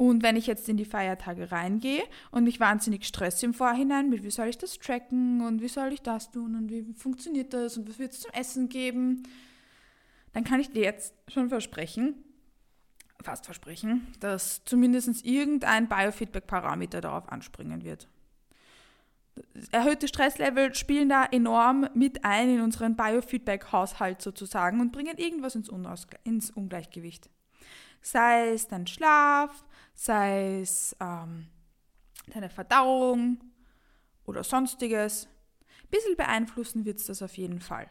Und 0.00 0.22
wenn 0.22 0.36
ich 0.36 0.46
jetzt 0.46 0.66
in 0.70 0.78
die 0.78 0.86
Feiertage 0.86 1.52
reingehe 1.52 2.02
und 2.30 2.44
mich 2.44 2.58
wahnsinnig 2.58 3.04
stresse 3.04 3.44
im 3.44 3.52
Vorhinein 3.52 4.08
mit, 4.08 4.22
wie 4.22 4.30
soll 4.30 4.48
ich 4.48 4.56
das 4.56 4.78
tracken 4.78 5.42
und 5.42 5.60
wie 5.60 5.68
soll 5.68 5.92
ich 5.92 6.00
das 6.00 6.30
tun 6.30 6.54
und 6.54 6.70
wie 6.70 6.94
funktioniert 6.94 7.52
das 7.52 7.76
und 7.76 7.86
was 7.86 7.98
wird 7.98 8.12
es 8.12 8.20
zum 8.20 8.30
Essen 8.32 8.70
geben, 8.70 9.24
dann 10.32 10.42
kann 10.42 10.58
ich 10.58 10.70
dir 10.70 10.84
jetzt 10.84 11.14
schon 11.28 11.50
versprechen, 11.50 12.14
fast 13.22 13.44
versprechen, 13.44 14.06
dass 14.20 14.64
zumindest 14.64 15.22
irgendein 15.26 15.86
Biofeedback-Parameter 15.86 17.02
darauf 17.02 17.28
anspringen 17.28 17.84
wird. 17.84 18.08
Erhöhte 19.70 20.08
Stresslevel 20.08 20.74
spielen 20.74 21.10
da 21.10 21.26
enorm 21.26 21.90
mit 21.92 22.24
ein 22.24 22.48
in 22.48 22.60
unseren 22.62 22.96
Biofeedback-Haushalt 22.96 24.22
sozusagen 24.22 24.80
und 24.80 24.92
bringen 24.92 25.18
irgendwas 25.18 25.56
ins 25.56 25.68
Ungleichgewicht 25.68 27.28
sei 28.00 28.50
es 28.50 28.68
dein 28.68 28.86
Schlaf, 28.86 29.64
sei 29.94 30.60
es 30.60 30.96
ähm, 31.00 31.46
deine 32.28 32.50
Verdauung 32.50 33.38
oder 34.24 34.44
sonstiges. 34.44 35.26
Ein 35.84 35.90
bisschen 35.90 36.16
beeinflussen 36.16 36.84
wird 36.84 36.98
es 36.98 37.06
das 37.06 37.22
auf 37.22 37.36
jeden 37.36 37.60
Fall. 37.60 37.90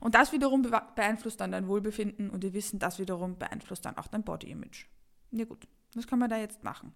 Und 0.00 0.14
das 0.14 0.32
wiederum 0.32 0.62
beeinflusst 0.62 1.40
dann 1.40 1.52
dein 1.52 1.68
Wohlbefinden 1.68 2.30
und 2.30 2.42
wir 2.42 2.52
wissen, 2.52 2.78
das 2.78 2.98
wiederum 2.98 3.38
beeinflusst 3.38 3.84
dann 3.84 3.96
auch 3.96 4.08
dein 4.08 4.24
Body 4.24 4.50
Image. 4.50 4.86
Ja 5.30 5.44
gut, 5.44 5.68
was 5.94 6.06
kann 6.06 6.18
man 6.18 6.30
da 6.30 6.36
jetzt 6.36 6.64
machen? 6.64 6.92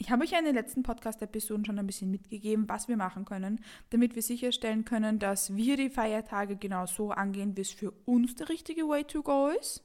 Ich 0.00 0.10
habe 0.10 0.22
euch 0.22 0.30
ja 0.30 0.38
in 0.38 0.44
den 0.44 0.54
letzten 0.54 0.84
Podcast-Episoden 0.84 1.64
schon 1.64 1.78
ein 1.78 1.86
bisschen 1.86 2.10
mitgegeben, 2.10 2.68
was 2.68 2.86
wir 2.86 2.96
machen 2.96 3.24
können, 3.24 3.64
damit 3.90 4.14
wir 4.14 4.22
sicherstellen 4.22 4.84
können, 4.84 5.18
dass 5.18 5.56
wir 5.56 5.76
die 5.76 5.90
Feiertage 5.90 6.56
genau 6.56 6.86
so 6.86 7.10
angehen, 7.10 7.56
wie 7.56 7.62
es 7.62 7.72
für 7.72 7.90
uns 8.04 8.36
der 8.36 8.48
richtige 8.48 8.88
Way 8.88 9.04
to 9.04 9.22
go 9.24 9.48
ist. 9.48 9.82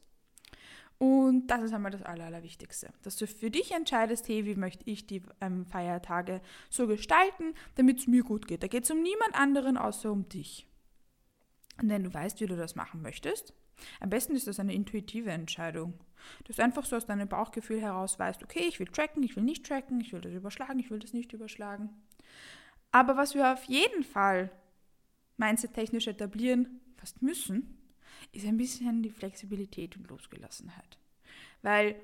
Und 1.04 1.48
das 1.48 1.64
ist 1.64 1.74
einmal 1.74 1.92
das 1.92 2.02
Aller, 2.02 2.24
Allerwichtigste, 2.24 2.94
dass 3.02 3.18
du 3.18 3.28
für 3.28 3.52
dich 3.52 3.74
entscheidest, 3.74 4.26
hey, 4.30 4.46
wie 4.46 4.56
möchte 4.56 4.90
ich 4.90 5.06
die 5.06 5.22
ähm, 5.42 5.66
Feiertage 5.66 6.40
so 6.70 6.88
gestalten, 6.88 7.56
damit 7.76 8.00
es 8.00 8.08
mir 8.08 8.24
gut 8.24 8.48
geht. 8.48 8.64
Da 8.64 8.68
geht 8.68 8.86
es 8.86 8.92
um 8.92 9.02
niemand 9.02 9.36
anderen 9.36 9.76
außer 9.76 10.10
um 10.10 10.30
dich. 10.30 10.66
Und 11.82 11.90
wenn 11.90 12.06
du 12.06 12.14
weißt, 12.14 12.40
wie 12.40 12.46
du 12.46 12.56
das 12.56 12.76
machen 12.76 13.02
möchtest, 13.02 13.54
am 14.00 14.12
besten 14.12 14.34
ist 14.34 14.48
das 14.48 14.62
eine 14.62 14.74
intuitive 14.74 15.30
Entscheidung. 15.30 15.96
Dass 16.46 16.56
du 16.56 16.64
einfach 16.64 16.86
so 16.86 16.96
aus 16.96 17.06
deinem 17.06 17.28
Bauchgefühl 17.28 17.82
heraus 17.82 18.18
weißt, 18.18 18.42
okay, 18.42 18.64
ich 18.66 18.80
will 18.80 18.88
tracken, 18.88 19.24
ich 19.24 19.36
will 19.36 19.44
nicht 19.44 19.66
tracken, 19.66 20.00
ich 20.00 20.14
will 20.14 20.22
das 20.22 20.32
überschlagen, 20.32 20.80
ich 20.80 20.90
will 20.90 21.00
das 21.00 21.12
nicht 21.12 21.34
überschlagen. 21.34 21.90
Aber 22.94 23.18
was 23.18 23.36
wir 23.36 23.52
auf 23.52 23.66
jeden 23.66 24.04
Fall 24.04 24.52
mindset-technisch 25.36 26.08
etablieren, 26.08 26.80
fast 26.96 27.22
müssen, 27.22 27.83
ist 28.34 28.46
ein 28.46 28.58
bisschen 28.58 29.02
die 29.02 29.10
Flexibilität 29.10 29.96
und 29.96 30.10
Losgelassenheit. 30.10 30.98
Weil 31.62 31.96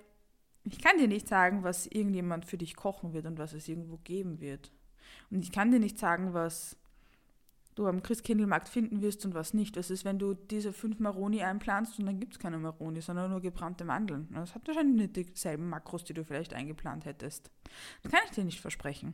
ich 0.63 0.79
kann 0.79 0.98
dir 0.98 1.07
nicht 1.07 1.27
sagen, 1.27 1.63
was 1.63 1.88
irgendjemand 1.88 2.45
für 2.45 2.57
dich 2.57 2.75
kochen 2.75 3.13
wird 3.13 3.25
und 3.25 3.38
was 3.38 3.53
es 3.53 3.67
irgendwo 3.67 3.98
geben 3.98 4.39
wird. 4.39 4.71
Und 5.31 5.43
ich 5.43 5.51
kann 5.51 5.71
dir 5.71 5.79
nicht 5.79 5.98
sagen, 5.98 6.33
was 6.33 6.77
du 7.75 7.88
am 7.88 8.03
Christkindlmarkt 8.03 8.67
finden 8.67 9.01
wirst 9.01 9.25
und 9.25 9.33
was 9.33 9.53
nicht. 9.53 9.77
Das 9.77 9.89
ist, 9.89 10.05
wenn 10.05 10.19
du 10.19 10.33
diese 10.33 10.74
fünf 10.74 11.00
Maroni 11.00 11.41
einplanst 11.41 11.98
und 11.98 12.05
dann 12.05 12.19
gibt 12.19 12.33
es 12.33 12.39
keine 12.39 12.57
Maroni, 12.57 13.01
sondern 13.01 13.31
nur 13.31 13.41
gebrannte 13.41 13.86
Mandeln. 13.86 14.27
Das 14.33 14.53
hat 14.53 14.67
wahrscheinlich 14.67 15.15
nicht 15.15 15.29
dieselben 15.29 15.69
Makros, 15.69 16.03
die 16.03 16.13
du 16.13 16.25
vielleicht 16.25 16.53
eingeplant 16.53 17.05
hättest. 17.05 17.51
Das 18.03 18.12
kann 18.12 18.21
ich 18.25 18.31
dir 18.31 18.43
nicht 18.43 18.59
versprechen. 18.59 19.13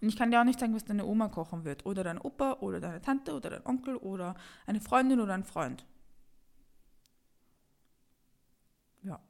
Und 0.00 0.08
ich 0.08 0.16
kann 0.16 0.30
dir 0.30 0.40
auch 0.40 0.44
nicht 0.44 0.60
sagen, 0.60 0.74
was 0.74 0.84
deine 0.84 1.04
Oma 1.04 1.28
kochen 1.28 1.64
wird. 1.64 1.86
Oder 1.86 2.04
dein 2.04 2.18
Opa 2.18 2.58
oder 2.60 2.80
deine 2.80 3.00
Tante 3.00 3.34
oder 3.34 3.50
dein 3.50 3.66
Onkel 3.66 3.96
oder 3.96 4.34
eine 4.66 4.80
Freundin 4.80 5.20
oder 5.20 5.34
ein 5.34 5.44
Freund. 5.44 5.86
Ja, 9.02 9.20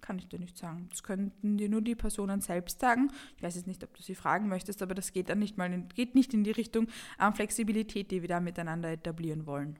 kann 0.00 0.18
ich 0.18 0.28
dir 0.28 0.38
nicht 0.38 0.58
sagen. 0.58 0.88
Das 0.90 1.02
könnten 1.02 1.58
dir 1.58 1.68
nur 1.68 1.82
die 1.82 1.94
Personen 1.94 2.40
selbst 2.40 2.80
sagen. 2.80 3.10
Ich 3.36 3.42
weiß 3.42 3.56
jetzt 3.56 3.66
nicht, 3.66 3.82
ob 3.84 3.94
du 3.94 4.02
sie 4.02 4.14
fragen 4.14 4.48
möchtest, 4.48 4.82
aber 4.82 4.94
das 4.94 5.12
geht 5.12 5.28
dann 5.28 5.38
nicht 5.38 5.56
mal 5.56 5.72
in, 5.72 5.88
geht 5.88 6.14
nicht 6.14 6.34
in 6.34 6.44
die 6.44 6.50
Richtung 6.50 6.88
an 7.18 7.34
Flexibilität, 7.34 8.10
die 8.10 8.22
wir 8.22 8.28
da 8.28 8.40
miteinander 8.40 8.90
etablieren 8.90 9.46
wollen. 9.46 9.78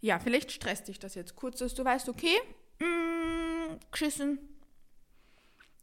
Ja, 0.00 0.18
vielleicht 0.18 0.52
stresst 0.52 0.88
dich 0.88 0.98
das 0.98 1.14
jetzt 1.14 1.34
kurz, 1.34 1.58
dass 1.58 1.74
du 1.74 1.84
weißt, 1.84 2.08
okay, 2.08 2.36
mm, 2.80 3.78
geschissen, 3.90 4.38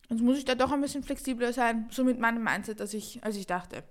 Jetzt 0.09 0.21
muss 0.21 0.37
ich 0.37 0.45
da 0.45 0.55
doch 0.55 0.71
ein 0.71 0.81
bisschen 0.81 1.03
flexibler 1.03 1.51
sein, 1.51 1.87
so 1.89 2.03
mit 2.03 2.19
meinem 2.19 2.43
Mindset, 2.43 2.79
als 2.79 2.93
ich, 2.93 3.23
als 3.23 3.35
ich 3.37 3.47
dachte. 3.47 3.83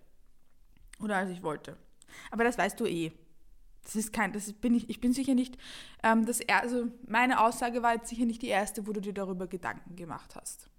Oder 1.01 1.17
als 1.17 1.31
ich 1.31 1.43
wollte. 1.43 1.77
Aber 2.31 2.45
das 2.45 2.57
weißt 2.57 2.79
du 2.79 2.87
eh. 2.87 3.13
Das 3.85 3.97
ist 3.97 4.13
kein, 4.13 4.33
das 4.33 4.53
bin 4.53 4.75
ich, 4.75 4.89
ich 4.89 5.01
bin 5.01 5.13
sicher 5.13 5.35
nicht, 5.35 5.57
ähm, 6.03 6.25
das, 6.27 6.41
also 6.49 6.89
meine 7.07 7.41
Aussage 7.41 7.83
war 7.83 7.95
jetzt 7.95 8.09
sicher 8.09 8.25
nicht 8.25 8.43
die 8.43 8.49
erste, 8.49 8.87
wo 8.87 8.93
du 8.93 9.01
dir 9.01 9.13
darüber 9.13 9.47
Gedanken 9.47 9.95
gemacht 9.95 10.35
hast. 10.37 10.71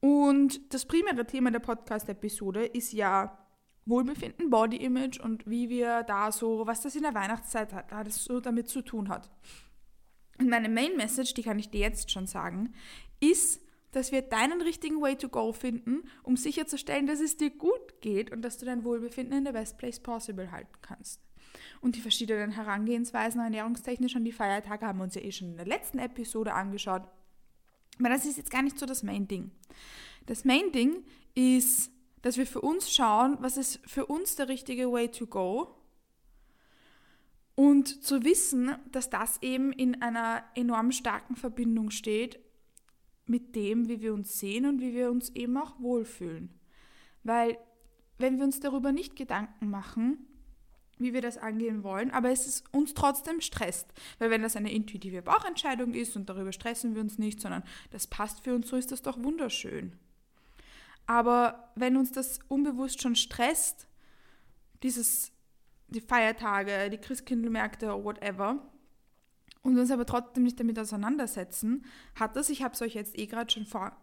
Und 0.00 0.72
das 0.72 0.86
primäre 0.86 1.26
Thema 1.26 1.50
der 1.50 1.58
Podcast-Episode 1.58 2.64
ist 2.64 2.92
ja 2.92 3.38
Wohlbefinden, 3.86 4.50
Body 4.50 4.76
Image 4.76 5.20
und 5.20 5.46
wie 5.48 5.68
wir 5.68 6.02
da 6.02 6.32
so, 6.32 6.66
was 6.66 6.82
das 6.82 6.96
in 6.96 7.02
der 7.02 7.14
Weihnachtszeit 7.14 7.72
hat, 7.72 7.90
das 7.90 8.24
so 8.24 8.40
damit 8.40 8.68
zu 8.68 8.82
tun 8.82 9.08
hat. 9.08 9.30
Und 10.38 10.48
meine 10.48 10.68
Main 10.68 10.96
Message, 10.96 11.34
die 11.34 11.42
kann 11.42 11.58
ich 11.58 11.70
dir 11.70 11.80
jetzt 11.80 12.10
schon 12.10 12.26
sagen, 12.26 12.74
ist, 13.20 13.60
dass 13.92 14.12
wir 14.12 14.22
deinen 14.22 14.60
richtigen 14.60 15.00
Way 15.00 15.16
to 15.16 15.28
go 15.28 15.52
finden, 15.52 16.02
um 16.22 16.36
sicherzustellen, 16.36 17.06
dass 17.06 17.20
es 17.20 17.36
dir 17.36 17.50
gut 17.50 18.00
geht 18.00 18.30
und 18.30 18.42
dass 18.42 18.58
du 18.58 18.66
dein 18.66 18.84
Wohlbefinden 18.84 19.38
in 19.38 19.46
the 19.46 19.52
best 19.52 19.78
place 19.78 19.98
possible 19.98 20.50
halten 20.50 20.74
kannst. 20.82 21.25
Und 21.80 21.96
die 21.96 22.00
verschiedenen 22.00 22.52
Herangehensweisen 22.52 23.40
ernährungstechnisch 23.40 24.16
an 24.16 24.24
die 24.24 24.32
Feiertage 24.32 24.86
haben 24.86 24.98
wir 24.98 25.04
uns 25.04 25.14
ja 25.14 25.22
eh 25.22 25.32
schon 25.32 25.50
in 25.50 25.56
der 25.56 25.66
letzten 25.66 25.98
Episode 25.98 26.54
angeschaut. 26.54 27.02
Aber 27.98 28.08
das 28.08 28.26
ist 28.26 28.36
jetzt 28.36 28.50
gar 28.50 28.62
nicht 28.62 28.78
so 28.78 28.86
das 28.86 29.02
Main-Ding. 29.02 29.50
Das 30.26 30.44
Main-Ding 30.44 31.04
ist, 31.34 31.90
dass 32.22 32.36
wir 32.36 32.46
für 32.46 32.60
uns 32.60 32.92
schauen, 32.92 33.36
was 33.40 33.56
ist 33.56 33.80
für 33.86 34.06
uns 34.06 34.36
der 34.36 34.48
richtige 34.48 34.90
Way 34.90 35.10
to 35.10 35.26
go 35.26 35.76
und 37.54 38.04
zu 38.04 38.22
wissen, 38.24 38.76
dass 38.92 39.10
das 39.10 39.42
eben 39.42 39.72
in 39.72 40.02
einer 40.02 40.44
enorm 40.54 40.92
starken 40.92 41.36
Verbindung 41.36 41.90
steht 41.90 42.38
mit 43.26 43.56
dem, 43.56 43.88
wie 43.88 44.00
wir 44.00 44.14
uns 44.14 44.38
sehen 44.38 44.66
und 44.66 44.80
wie 44.80 44.94
wir 44.94 45.10
uns 45.10 45.30
eben 45.30 45.56
auch 45.56 45.80
wohlfühlen. 45.80 46.50
Weil 47.24 47.58
wenn 48.18 48.38
wir 48.38 48.44
uns 48.44 48.60
darüber 48.60 48.92
nicht 48.92 49.16
Gedanken 49.16 49.68
machen, 49.70 50.26
wie 50.98 51.12
wir 51.12 51.20
das 51.20 51.38
angehen 51.38 51.82
wollen, 51.82 52.10
aber 52.10 52.30
es 52.30 52.46
ist 52.46 52.72
uns 52.72 52.94
trotzdem 52.94 53.40
stresst. 53.40 53.92
Weil 54.18 54.30
wenn 54.30 54.42
das 54.42 54.56
eine 54.56 54.72
intuitive 54.72 55.22
Bauchentscheidung 55.22 55.94
ist 55.94 56.16
und 56.16 56.28
darüber 56.28 56.52
stressen 56.52 56.94
wir 56.94 57.02
uns 57.02 57.18
nicht, 57.18 57.40
sondern 57.40 57.62
das 57.90 58.06
passt 58.06 58.40
für 58.40 58.54
uns, 58.54 58.68
so 58.68 58.76
ist 58.76 58.92
das 58.92 59.02
doch 59.02 59.22
wunderschön. 59.22 59.92
Aber 61.06 61.70
wenn 61.76 61.96
uns 61.96 62.12
das 62.12 62.40
unbewusst 62.48 63.02
schon 63.02 63.14
stresst, 63.14 63.86
dieses, 64.82 65.32
die 65.88 66.00
Feiertage, 66.00 66.90
die 66.90 66.98
Christkindlmärkte 66.98 67.86
oder 67.86 68.04
whatever, 68.04 68.66
und 69.62 69.78
uns 69.78 69.90
aber 69.90 70.06
trotzdem 70.06 70.44
nicht 70.44 70.60
damit 70.60 70.78
auseinandersetzen, 70.78 71.84
hat 72.14 72.36
das, 72.36 72.50
ich 72.50 72.62
habe 72.62 72.74
es 72.74 72.82
euch 72.82 72.94
jetzt 72.94 73.18
eh 73.18 73.26
gerade 73.26 73.50
schon 73.50 73.66
vor, 73.66 73.96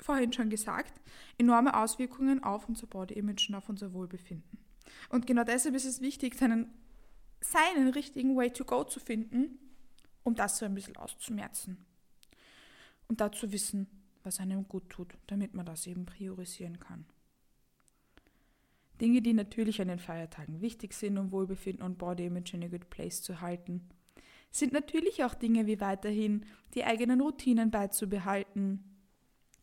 vorhin 0.00 0.32
schon 0.32 0.48
gesagt, 0.48 1.00
enorme 1.36 1.76
Auswirkungen 1.76 2.42
auf 2.42 2.68
unser 2.68 2.86
Body 2.86 3.14
Image 3.14 3.48
und 3.50 3.54
auf 3.54 3.68
unser 3.68 3.92
Wohlbefinden. 3.92 4.58
Und 5.08 5.26
genau 5.26 5.44
deshalb 5.44 5.74
ist 5.74 5.84
es 5.84 6.00
wichtig, 6.00 6.36
seinen, 6.36 6.72
seinen 7.40 7.88
richtigen 7.88 8.36
Way 8.36 8.52
to 8.52 8.64
go 8.64 8.84
zu 8.84 9.00
finden, 9.00 9.58
um 10.22 10.34
das 10.34 10.58
so 10.58 10.64
ein 10.64 10.74
bisschen 10.74 10.96
auszumerzen. 10.96 11.84
Und 13.08 13.20
dazu 13.20 13.52
wissen, 13.52 13.86
was 14.22 14.40
einem 14.40 14.66
gut 14.66 14.88
tut, 14.88 15.14
damit 15.26 15.54
man 15.54 15.66
das 15.66 15.86
eben 15.86 16.06
priorisieren 16.06 16.80
kann. 16.80 17.04
Dinge, 19.00 19.22
die 19.22 19.34
natürlich 19.34 19.80
an 19.80 19.88
den 19.88 19.98
Feiertagen 19.98 20.60
wichtig 20.60 20.94
sind, 20.94 21.18
um 21.18 21.32
Wohlbefinden 21.32 21.84
und 21.84 21.98
Body 21.98 22.26
Image 22.26 22.54
in 22.54 22.64
a 22.64 22.68
good 22.68 22.88
place 22.90 23.22
zu 23.22 23.40
halten, 23.40 23.88
sind 24.50 24.72
natürlich 24.72 25.24
auch 25.24 25.34
Dinge 25.34 25.66
wie 25.66 25.80
weiterhin 25.80 26.46
die 26.74 26.84
eigenen 26.84 27.20
Routinen 27.20 27.70
beizubehalten. 27.70 28.84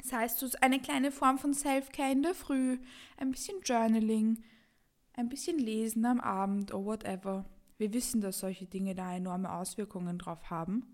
Sei 0.03 0.25
es 0.25 0.55
eine 0.55 0.79
kleine 0.79 1.11
Form 1.11 1.37
von 1.37 1.53
Self-Care 1.53 2.11
in 2.11 2.23
der 2.23 2.35
Früh, 2.35 2.77
ein 3.17 3.31
bisschen 3.31 3.61
Journaling, 3.63 4.43
ein 5.13 5.29
bisschen 5.29 5.57
Lesen 5.57 6.05
am 6.05 6.19
Abend 6.19 6.73
oder 6.73 6.85
whatever. 6.85 7.45
Wir 7.77 7.93
wissen, 7.93 8.21
dass 8.21 8.39
solche 8.39 8.65
Dinge 8.65 8.95
da 8.95 9.15
enorme 9.15 9.51
Auswirkungen 9.51 10.17
drauf 10.17 10.49
haben. 10.49 10.85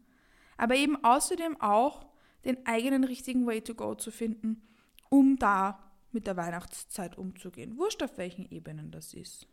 Aber 0.58 0.76
eben 0.76 1.04
außerdem 1.04 1.60
auch 1.62 2.06
den 2.46 2.66
eigenen 2.66 3.04
richtigen 3.04 3.46
Way 3.46 3.62
to 3.62 3.76
go 3.76 3.96
zu 3.96 4.12
finden, 4.12 4.62
um 5.10 5.38
da 5.38 5.80
mit 6.12 6.28
der 6.28 6.38
Weihnachtszeit 6.38 7.18
umzugehen. 7.18 7.78
Wurscht 7.78 8.02
auf 8.02 8.18
welchen 8.18 8.50
Ebenen 8.50 8.92
das 8.92 9.14
ist. 9.14 9.48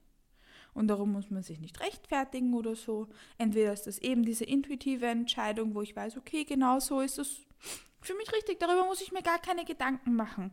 Und 0.75 0.89
darum 0.89 1.13
muss 1.13 1.31
man 1.31 1.43
sich 1.43 1.61
nicht 1.61 1.81
rechtfertigen 1.81 2.53
oder 2.53 2.75
so. 2.75 3.09
Entweder 3.39 3.73
ist 3.73 3.87
das 3.87 3.99
eben 3.99 4.25
diese 4.25 4.45
intuitive 4.45 5.07
Entscheidung, 5.07 5.75
wo 5.75 5.83
ich 5.83 5.95
weiß, 5.95 6.17
okay, 6.17 6.45
genau 6.45 6.81
so 6.81 7.01
ist 7.01 7.19
es 7.19 7.47
für 8.05 8.15
mich 8.15 8.31
richtig, 8.33 8.61
darüber 8.61 8.85
muss 8.85 9.01
ich 9.01 9.13
mir 9.13 9.23
gar 9.23 9.39
keine 9.39 9.65
Gedanken 9.65 10.15
machen. 10.15 10.53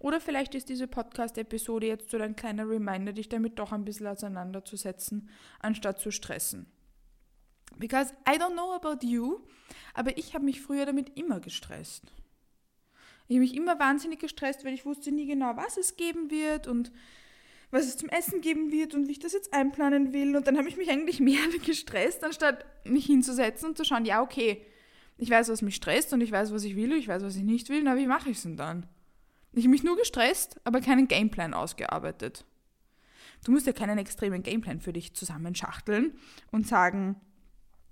Oder 0.00 0.20
vielleicht 0.20 0.54
ist 0.54 0.68
diese 0.68 0.88
Podcast-Episode 0.88 1.86
jetzt 1.86 2.10
so 2.10 2.18
ein 2.18 2.34
kleiner 2.34 2.68
Reminder, 2.68 3.12
dich 3.12 3.28
damit 3.28 3.58
doch 3.58 3.72
ein 3.72 3.84
bisschen 3.84 4.08
auseinanderzusetzen, 4.08 5.30
anstatt 5.60 6.00
zu 6.00 6.10
stressen. 6.10 6.66
Because 7.76 8.12
I 8.28 8.32
don't 8.32 8.54
know 8.54 8.72
about 8.72 9.06
you, 9.06 9.40
aber 9.94 10.18
ich 10.18 10.34
habe 10.34 10.44
mich 10.44 10.60
früher 10.60 10.86
damit 10.86 11.16
immer 11.16 11.38
gestresst. 11.38 12.02
Ich 13.28 13.36
habe 13.36 13.40
mich 13.40 13.54
immer 13.54 13.78
wahnsinnig 13.78 14.18
gestresst, 14.18 14.64
weil 14.64 14.74
ich 14.74 14.86
wusste 14.86 15.12
nie 15.12 15.26
genau, 15.26 15.56
was 15.56 15.76
es 15.76 15.96
geben 15.96 16.30
wird 16.30 16.66
und 16.66 16.90
was 17.70 17.86
es 17.86 17.96
zum 17.96 18.08
Essen 18.08 18.40
geben 18.40 18.72
wird 18.72 18.94
und 18.94 19.08
wie 19.08 19.12
ich 19.12 19.18
das 19.18 19.32
jetzt 19.32 19.52
einplanen 19.52 20.12
will. 20.12 20.36
Und 20.36 20.46
dann 20.46 20.56
habe 20.56 20.68
ich 20.68 20.76
mich 20.76 20.90
eigentlich 20.90 21.20
mehr 21.20 21.40
gestresst, 21.64 22.24
anstatt 22.24 22.64
mich 22.84 23.06
hinzusetzen 23.06 23.70
und 23.70 23.76
zu 23.76 23.84
schauen, 23.84 24.04
ja, 24.04 24.22
okay, 24.22 24.62
ich 25.18 25.30
weiß, 25.30 25.48
was 25.48 25.62
mich 25.62 25.74
stresst 25.74 26.12
und 26.12 26.20
ich 26.20 26.32
weiß, 26.32 26.52
was 26.52 26.64
ich 26.64 26.76
will 26.76 26.92
und 26.92 26.98
ich 26.98 27.08
weiß, 27.08 27.22
was 27.22 27.36
ich 27.36 27.42
nicht 27.42 27.68
will, 27.68 27.82
na, 27.82 27.96
wie 27.96 28.06
mache 28.06 28.30
ich 28.30 28.36
es 28.36 28.42
denn 28.44 28.56
dann? 28.56 28.86
Ich 29.52 29.64
habe 29.64 29.70
mich 29.70 29.82
nur 29.82 29.96
gestresst, 29.96 30.60
aber 30.64 30.80
keinen 30.80 31.08
Gameplan 31.08 31.54
ausgearbeitet. 31.54 32.44
Du 33.44 33.52
musst 33.52 33.66
ja 33.66 33.72
keinen 33.72 33.98
extremen 33.98 34.42
Gameplan 34.42 34.80
für 34.80 34.92
dich 34.92 35.14
zusammenschachteln 35.14 36.12
und 36.50 36.66
sagen, 36.66 37.20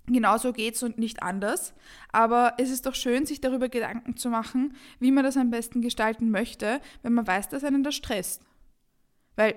genau 0.05 0.37
so 0.37 0.53
geht's 0.53 0.83
und 0.83 0.97
nicht 0.97 1.23
anders. 1.23 1.73
Aber 2.11 2.53
es 2.57 2.69
ist 2.69 2.85
doch 2.85 2.95
schön, 2.95 3.25
sich 3.25 3.41
darüber 3.41 3.69
Gedanken 3.69 4.17
zu 4.17 4.29
machen, 4.29 4.75
wie 4.99 5.11
man 5.11 5.23
das 5.23 5.37
am 5.37 5.49
besten 5.49 5.81
gestalten 5.81 6.31
möchte, 6.31 6.81
wenn 7.01 7.13
man 7.13 7.27
weiß, 7.27 7.49
dass 7.49 7.63
einen 7.63 7.83
das 7.83 7.95
stresst. 7.95 8.43
Weil 9.35 9.55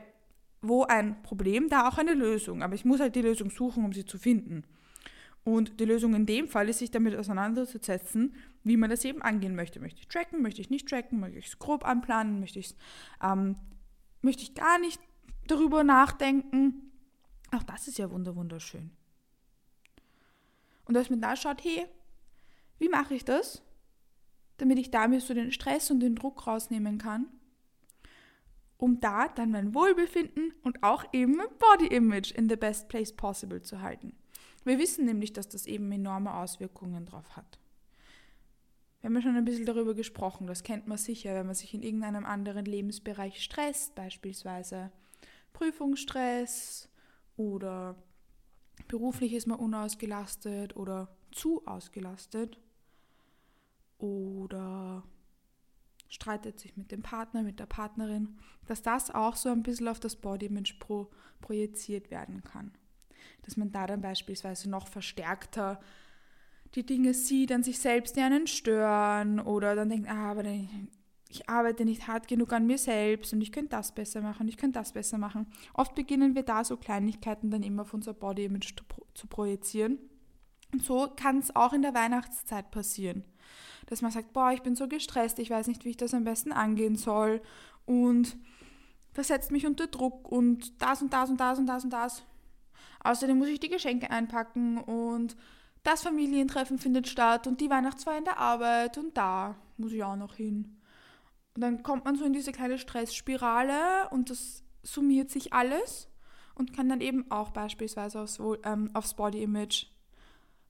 wo 0.63 0.85
ein 0.85 1.23
Problem, 1.23 1.69
da 1.69 1.89
auch 1.89 1.99
eine 1.99 2.15
Lösung. 2.15 2.63
Aber 2.63 2.75
ich 2.75 2.85
muss 2.85 3.01
halt 3.01 3.15
die 3.15 3.23
Lösung 3.23 3.51
suchen, 3.51 3.85
um 3.85 3.93
sie 3.93 4.05
zu 4.05 4.19
finden. 4.19 4.65
Und 5.43 5.81
die 5.81 5.87
Lösung 5.87 6.15
in 6.15 6.27
dem 6.27 6.49
Fall 6.49 6.69
ist, 6.69 6.81
sich 6.81 6.91
damit 6.91 7.17
auseinanderzusetzen, 7.17 8.35
wie 8.63 8.77
man 8.77 8.91
das 8.91 9.05
eben 9.05 9.23
angehen 9.23 9.57
möchte. 9.57 9.81
Möchte 9.81 10.01
ich 10.01 10.09
tracken, 10.09 10.43
möchte 10.43 10.61
ich 10.61 10.69
nicht 10.69 10.89
tracken, 10.89 11.19
möchte 11.19 11.39
ich 11.39 11.47
es 11.47 11.59
grob 11.59 11.85
anplanen, 11.87 12.41
möchte, 12.41 12.61
ähm, 13.23 13.57
möchte 14.21 14.43
ich 14.43 14.55
gar 14.55 14.79
nicht 14.79 15.01
darüber 15.47 15.83
nachdenken. 15.83 16.93
Auch 17.53 17.63
das 17.63 17.89
ist 17.89 17.99
ja 17.99 18.11
wunderschön. 18.11 18.91
Und 20.85 20.95
dass 20.95 21.09
man 21.09 21.23
da 21.23 21.37
schaut, 21.37 21.65
hey, 21.65 21.87
wie 22.79 22.89
mache 22.89 23.15
ich 23.15 23.25
das, 23.25 23.63
damit 24.59 24.79
ich 24.79 24.91
da 24.91 25.09
mir 25.09 25.21
so 25.21 25.33
den 25.33 25.53
Stress 25.53 25.91
und 25.91 26.01
den 26.01 26.17
Druck 26.17 26.47
rausnehmen 26.47 26.99
kann 26.99 27.29
um 28.81 28.99
da 28.99 29.29
dann 29.29 29.51
mein 29.51 29.75
Wohlbefinden 29.75 30.55
und 30.63 30.83
auch 30.83 31.05
eben 31.13 31.37
mein 31.37 31.49
Body 31.59 31.95
Image 31.95 32.33
in 32.33 32.49
the 32.49 32.57
best 32.57 32.89
place 32.89 33.13
possible 33.13 33.61
zu 33.61 33.83
halten. 33.83 34.15
Wir 34.65 34.79
wissen 34.79 35.05
nämlich, 35.05 35.35
dass 35.35 35.49
das 35.49 35.67
eben 35.67 35.93
enorme 35.93 36.35
Auswirkungen 36.35 37.05
drauf 37.05 37.37
hat. 37.37 37.59
Wir 39.01 39.09
haben 39.09 39.15
ja 39.17 39.23
schon 39.23 39.37
ein 39.37 39.45
bisschen 39.45 39.67
darüber 39.67 39.95
gesprochen, 39.95 40.47
das 40.47 40.63
kennt 40.63 40.87
man 40.87 40.99
sicher, 40.99 41.35
wenn 41.35 41.47
man 41.47 41.55
sich 41.55 41.75
in 41.75 41.83
irgendeinem 41.83 42.25
anderen 42.25 42.65
Lebensbereich 42.65 43.43
stresst, 43.43 43.95
beispielsweise 43.95 44.91
Prüfungsstress 45.53 46.89
oder 47.37 47.97
beruflich 48.89 49.35
ist 49.35 49.47
man 49.47 49.59
unausgelastet 49.59 50.75
oder 50.77 51.09
zu 51.33 51.67
ausgelastet 51.67 52.59
oder 53.99 55.03
streitet 56.11 56.61
sich 56.61 56.77
mit 56.77 56.91
dem 56.91 57.03
Partner, 57.03 57.43
mit 57.43 57.59
der 57.59 57.67
Partnerin, 57.67 58.37
dass 58.67 58.83
das 58.83 59.11
auch 59.11 59.37
so 59.37 59.49
ein 59.49 59.63
bisschen 59.63 59.89
auf 59.89 60.01
das 60.01 60.17
Body-Image 60.17 60.79
pro, 60.79 61.09
projiziert 61.41 62.11
werden 62.11 62.45
kann. 62.45 62.73
Dass 63.43 63.57
man 63.57 63.73
da 63.73 63.87
dann 63.87 64.03
beispielsweise 64.03 64.69
noch 64.69 64.89
verstärkter 64.89 65.81
die 66.75 66.87
Dinge 66.87 67.15
sieht 67.15 67.51
an 67.51 67.63
sich 67.63 67.79
selbst, 67.79 68.17
die 68.17 68.21
einen 68.21 68.47
stören 68.47 69.41
oder 69.41 69.75
dann 69.75 69.89
denkt, 69.89 70.09
ah, 70.09 70.31
aber 70.31 70.45
ich 71.29 71.49
arbeite 71.49 71.85
nicht 71.85 72.07
hart 72.07 72.29
genug 72.29 72.53
an 72.53 72.67
mir 72.67 72.79
selbst 72.79 73.33
und 73.33 73.41
ich 73.41 73.51
könnte 73.51 73.71
das 73.71 73.93
besser 73.93 74.21
machen, 74.21 74.47
ich 74.47 74.57
könnte 74.57 74.79
das 74.79 74.93
besser 74.93 75.19
machen. 75.19 75.47
Oft 75.75 75.97
beginnen 75.97 76.37
wir 76.37 76.45
da 76.45 76.63
so 76.63 76.77
Kleinigkeiten 76.77 77.51
dann 77.51 77.65
immer 77.65 77.83
auf 77.83 77.95
unser 77.95 78.15
Body-Image 78.15 78.75
zu 79.15 79.27
projizieren. 79.27 79.99
Und 80.73 80.85
so 80.85 81.09
kann 81.17 81.39
es 81.39 81.55
auch 81.57 81.73
in 81.73 81.83
der 81.83 81.95
Weihnachtszeit 81.95 82.71
passieren 82.71 83.25
dass 83.87 84.03
man 84.03 84.11
sagt, 84.11 84.33
boah, 84.33 84.53
ich 84.53 84.63
bin 84.63 84.77
so 84.77 84.89
gestresst, 84.89 85.39
ich 85.39 85.51
weiß 85.51 85.67
nicht, 85.67 85.85
wie 85.85 85.91
ich 85.91 85.97
das 85.97 86.15
am 86.15 86.25
besten 86.25 86.53
angehen 86.53 86.97
soll 86.97 87.41
und 87.87 88.37
das 89.15 89.29
setzt 89.29 89.51
mich 89.51 89.67
unter 89.67 89.87
Druck 89.87 90.31
und 90.31 90.81
das 90.81 91.03
und 91.03 91.13
das 91.13 91.31
und 91.31 91.41
das 91.41 91.59
und 91.59 91.67
das 91.67 91.85
und 91.85 91.91
das. 91.91 92.23
Außerdem 93.03 93.39
muss 93.39 93.49
ich 93.49 93.61
die 93.61 93.69
Geschenke 93.69 94.11
einpacken 94.11 94.79
und 94.79 95.37
das 95.83 96.03
Familientreffen 96.03 96.79
findet 96.79 97.09
statt 97.09 97.47
und 97.47 97.61
die 97.61 97.71
Weihnachtsfeier 97.71 98.19
in 98.19 98.25
der 98.25 98.39
Arbeit 98.39 98.99
und 98.99 99.17
da 99.17 99.57
muss 99.77 99.93
ich 99.93 100.05
auch 100.05 100.17
noch 100.17 100.35
hin. 100.35 100.77
Und 101.55 101.63
dann 101.63 101.83
kommt 101.83 102.05
man 102.05 102.17
so 102.17 102.25
in 102.25 102.33
diese 102.33 102.53
kleine 102.53 102.79
Stressspirale 102.79 104.09
und 104.11 104.31
das 104.31 104.63
summiert 104.83 105.31
sich 105.31 105.53
alles 105.53 106.09
und 106.55 106.73
kann 106.75 106.89
dann 106.89 107.01
eben 107.01 107.31
auch 107.31 107.51
beispielsweise 107.51 108.21
aufs, 108.21 108.39
ähm, 108.65 108.91
aufs 108.95 109.15
Body 109.15 109.43
Image 109.43 109.87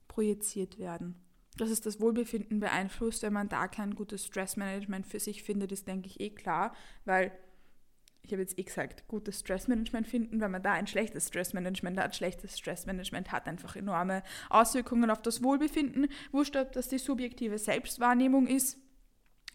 projiziert 0.07 0.79
werden 0.79 1.15
dass 1.57 1.69
es 1.69 1.81
das 1.81 1.99
Wohlbefinden 1.99 2.59
beeinflusst, 2.59 3.23
wenn 3.23 3.33
man 3.33 3.49
da 3.49 3.67
kein 3.67 3.95
gutes 3.95 4.25
Stressmanagement 4.25 5.05
für 5.05 5.19
sich 5.19 5.43
findet, 5.43 5.71
ist, 5.71 5.87
denke 5.87 6.07
ich, 6.07 6.19
eh 6.19 6.29
klar, 6.29 6.73
weil 7.05 7.31
ich 8.23 8.31
habe 8.31 8.41
jetzt 8.41 8.57
eh 8.57 8.63
gesagt, 8.63 9.07
gutes 9.07 9.39
Stressmanagement 9.39 10.07
finden, 10.07 10.41
wenn 10.41 10.51
man 10.51 10.61
da 10.61 10.73
ein 10.73 10.87
schlechtes 10.87 11.27
Stressmanagement 11.27 11.99
hat. 11.99 12.15
Schlechtes 12.15 12.57
Stressmanagement 12.57 13.31
hat 13.31 13.47
einfach 13.47 13.75
enorme 13.75 14.23
Auswirkungen 14.49 15.09
auf 15.09 15.21
das 15.21 15.43
Wohlbefinden. 15.43 16.07
Wurscht, 16.31 16.55
ob 16.55 16.71
das 16.71 16.87
die 16.87 16.99
subjektive 16.99 17.57
Selbstwahrnehmung 17.57 18.47
ist 18.47 18.77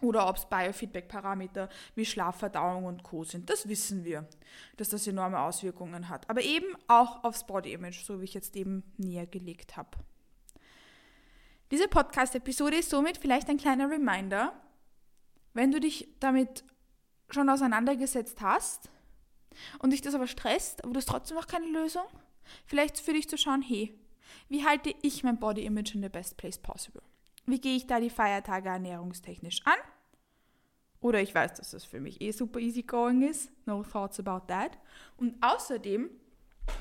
oder 0.03 0.29
ob 0.29 0.37
es 0.37 0.47
Biofeedback-Parameter 0.47 1.69
wie 1.95 2.05
Schlaf, 2.05 2.39
Verdauung 2.39 2.85
und 2.85 3.03
Co. 3.03 3.25
sind. 3.25 3.49
Das 3.49 3.69
wissen 3.69 4.05
wir, 4.05 4.29
dass 4.77 4.89
das 4.89 5.07
enorme 5.07 5.41
Auswirkungen 5.41 6.09
hat. 6.09 6.29
Aber 6.29 6.43
eben 6.43 6.67
auch 6.89 7.25
aufs 7.25 7.47
Body-Image, 7.47 8.05
so 8.05 8.21
wie 8.21 8.25
ich 8.25 8.35
jetzt 8.35 8.57
eben 8.57 8.83
näher 8.99 9.27
gelegt 9.27 9.77
habe. 9.77 9.97
Diese 11.71 11.89
Podcast-Episode 11.89 12.77
ist 12.77 12.91
somit 12.91 13.19
vielleicht 13.19 13.49
ein 13.49 13.57
kleiner 13.57 13.91
Reminder, 13.91 14.53
wenn 15.53 15.73
du 15.73 15.81
dich 15.81 16.09
damit 16.21 16.65
schon 17.29 17.49
auseinandergesetzt 17.49 18.41
hast 18.41 18.89
und 19.81 19.91
dich 19.91 20.01
das 20.01 20.15
aber 20.15 20.27
stresst, 20.27 20.85
aber 20.85 20.93
du 20.93 20.99
hast 20.99 21.09
trotzdem 21.09 21.37
noch 21.37 21.49
keine 21.49 21.67
Lösung, 21.67 22.05
vielleicht 22.67 23.01
für 23.01 23.13
dich 23.13 23.29
zu 23.29 23.37
schauen, 23.37 23.63
hey, 23.63 23.99
wie 24.49 24.65
halte 24.65 24.95
ich 25.03 25.25
mein 25.25 25.39
Body 25.39 25.65
Image 25.65 25.95
in 25.95 26.03
the 26.03 26.09
best 26.09 26.37
place 26.37 26.59
possible? 26.59 27.03
Wie 27.47 27.61
gehe 27.61 27.77
ich 27.77 27.87
da 27.87 27.99
die 27.99 28.11
Feiertage 28.11 28.69
ernährungstechnisch 28.69 29.63
an? 29.65 29.79
Oder 31.01 31.21
ich 31.21 31.35
weiß, 31.35 31.55
dass 31.55 31.71
das 31.71 31.85
für 31.85 32.01
mich 32.01 32.21
eh 32.21 32.33
super 32.33 32.59
easy 32.61 32.83
going 32.83 33.23
ist. 33.23 33.51
No 33.67 33.83
thoughts 33.83 34.19
about 34.19 34.47
that. 34.47 34.79
Und 35.17 35.37
außerdem 35.41 36.11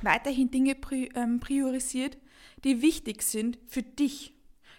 weiterhin 0.02 0.52
Dinge 0.52 0.76
ähm, 1.16 1.40
priorisiert, 1.40 2.18
die 2.64 2.82
wichtig 2.82 3.22
sind 3.22 3.60
für 3.68 3.84
dich 3.84 4.35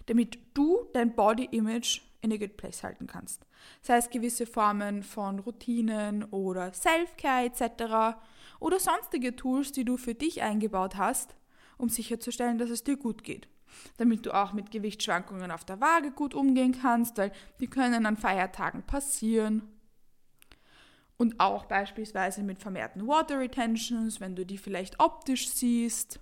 damit 0.06 0.38
du 0.54 0.86
dein 0.92 1.14
Body 1.14 1.48
Image 1.50 2.00
in 2.22 2.32
a 2.32 2.36
good 2.36 2.56
place 2.56 2.82
halten 2.82 3.06
kannst. 3.06 3.46
Sei 3.82 3.96
es 3.96 4.10
gewisse 4.10 4.46
Formen 4.46 5.02
von 5.02 5.38
Routinen 5.38 6.24
oder 6.24 6.72
Self-Care 6.72 7.46
etc. 7.46 8.18
oder 8.60 8.78
sonstige 8.80 9.36
Tools, 9.36 9.72
die 9.72 9.84
du 9.84 9.96
für 9.96 10.14
dich 10.14 10.42
eingebaut 10.42 10.96
hast, 10.96 11.36
um 11.78 11.88
sicherzustellen, 11.88 12.58
dass 12.58 12.70
es 12.70 12.84
dir 12.84 12.96
gut 12.96 13.22
geht. 13.24 13.48
Damit 13.98 14.24
du 14.24 14.32
auch 14.32 14.52
mit 14.52 14.70
Gewichtsschwankungen 14.70 15.50
auf 15.50 15.64
der 15.64 15.80
Waage 15.80 16.10
gut 16.10 16.34
umgehen 16.34 16.76
kannst, 16.80 17.18
weil 17.18 17.32
die 17.60 17.66
können 17.66 18.06
an 18.06 18.16
Feiertagen 18.16 18.82
passieren. 18.82 19.62
Und 21.18 21.40
auch 21.40 21.64
beispielsweise 21.64 22.42
mit 22.42 22.58
vermehrten 22.58 23.06
Water 23.06 23.38
Retentions, 23.38 24.20
wenn 24.20 24.36
du 24.36 24.44
die 24.44 24.58
vielleicht 24.58 25.00
optisch 25.00 25.48
siehst 25.48 26.20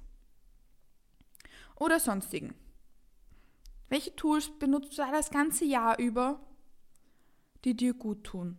oder 1.77 1.99
sonstigen. 1.99 2.55
Welche 3.89 4.15
Tools 4.17 4.51
benutzt 4.59 4.99
du 4.99 5.03
das 5.03 5.31
ganze 5.31 5.65
Jahr 5.65 5.99
über, 5.99 6.41
die 7.65 7.77
dir 7.77 7.95
gut 7.95 8.25
tun? 8.25 8.59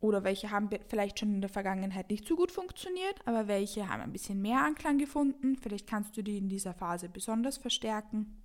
Oder 0.00 0.24
welche 0.24 0.50
haben 0.50 0.70
vielleicht 0.88 1.18
schon 1.18 1.34
in 1.34 1.40
der 1.42 1.50
Vergangenheit 1.50 2.08
nicht 2.08 2.26
so 2.26 2.34
gut 2.34 2.50
funktioniert, 2.50 3.20
aber 3.26 3.48
welche 3.48 3.88
haben 3.88 4.00
ein 4.00 4.12
bisschen 4.12 4.40
mehr 4.40 4.64
Anklang 4.64 4.96
gefunden? 4.96 5.56
Vielleicht 5.56 5.86
kannst 5.86 6.16
du 6.16 6.22
die 6.22 6.38
in 6.38 6.48
dieser 6.48 6.72
Phase 6.72 7.10
besonders 7.10 7.58
verstärken. 7.58 8.42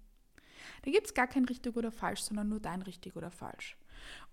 Da 0.83 0.91
gibt 0.91 1.07
es 1.07 1.13
gar 1.13 1.27
kein 1.27 1.45
richtig 1.45 1.77
oder 1.77 1.91
falsch, 1.91 2.21
sondern 2.21 2.49
nur 2.49 2.59
dein 2.59 2.81
richtig 2.81 3.15
oder 3.15 3.31
falsch. 3.31 3.77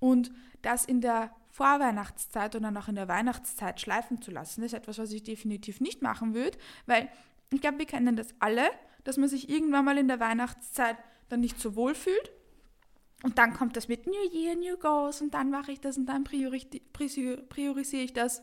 Und 0.00 0.32
das 0.62 0.84
in 0.84 1.00
der 1.00 1.32
Vorweihnachtszeit 1.50 2.56
und 2.56 2.64
dann 2.64 2.76
auch 2.76 2.88
in 2.88 2.96
der 2.96 3.08
Weihnachtszeit 3.08 3.80
schleifen 3.80 4.20
zu 4.20 4.32
lassen, 4.32 4.62
ist 4.64 4.74
etwas, 4.74 4.98
was 4.98 5.12
ich 5.12 5.22
definitiv 5.22 5.80
nicht 5.80 6.02
machen 6.02 6.34
würde, 6.34 6.58
weil 6.86 7.08
ich 7.52 7.60
glaube, 7.60 7.78
wir 7.78 7.86
kennen 7.86 8.16
das 8.16 8.34
alle, 8.40 8.70
dass 9.04 9.16
man 9.16 9.28
sich 9.28 9.48
irgendwann 9.48 9.84
mal 9.84 9.98
in 9.98 10.08
der 10.08 10.20
Weihnachtszeit 10.20 10.96
dann 11.28 11.40
nicht 11.40 11.58
so 11.58 11.74
wohl 11.76 11.94
fühlt. 11.94 12.32
Und 13.22 13.38
dann 13.38 13.54
kommt 13.54 13.76
das 13.76 13.88
mit 13.88 14.06
New 14.06 14.30
Year, 14.32 14.56
New 14.56 14.76
Goals 14.76 15.20
und 15.20 15.34
dann 15.34 15.50
mache 15.50 15.72
ich 15.72 15.80
das 15.80 15.96
und 15.96 16.06
dann 16.06 16.24
priorisiere 16.24 18.02
ich 18.02 18.12
das. 18.12 18.42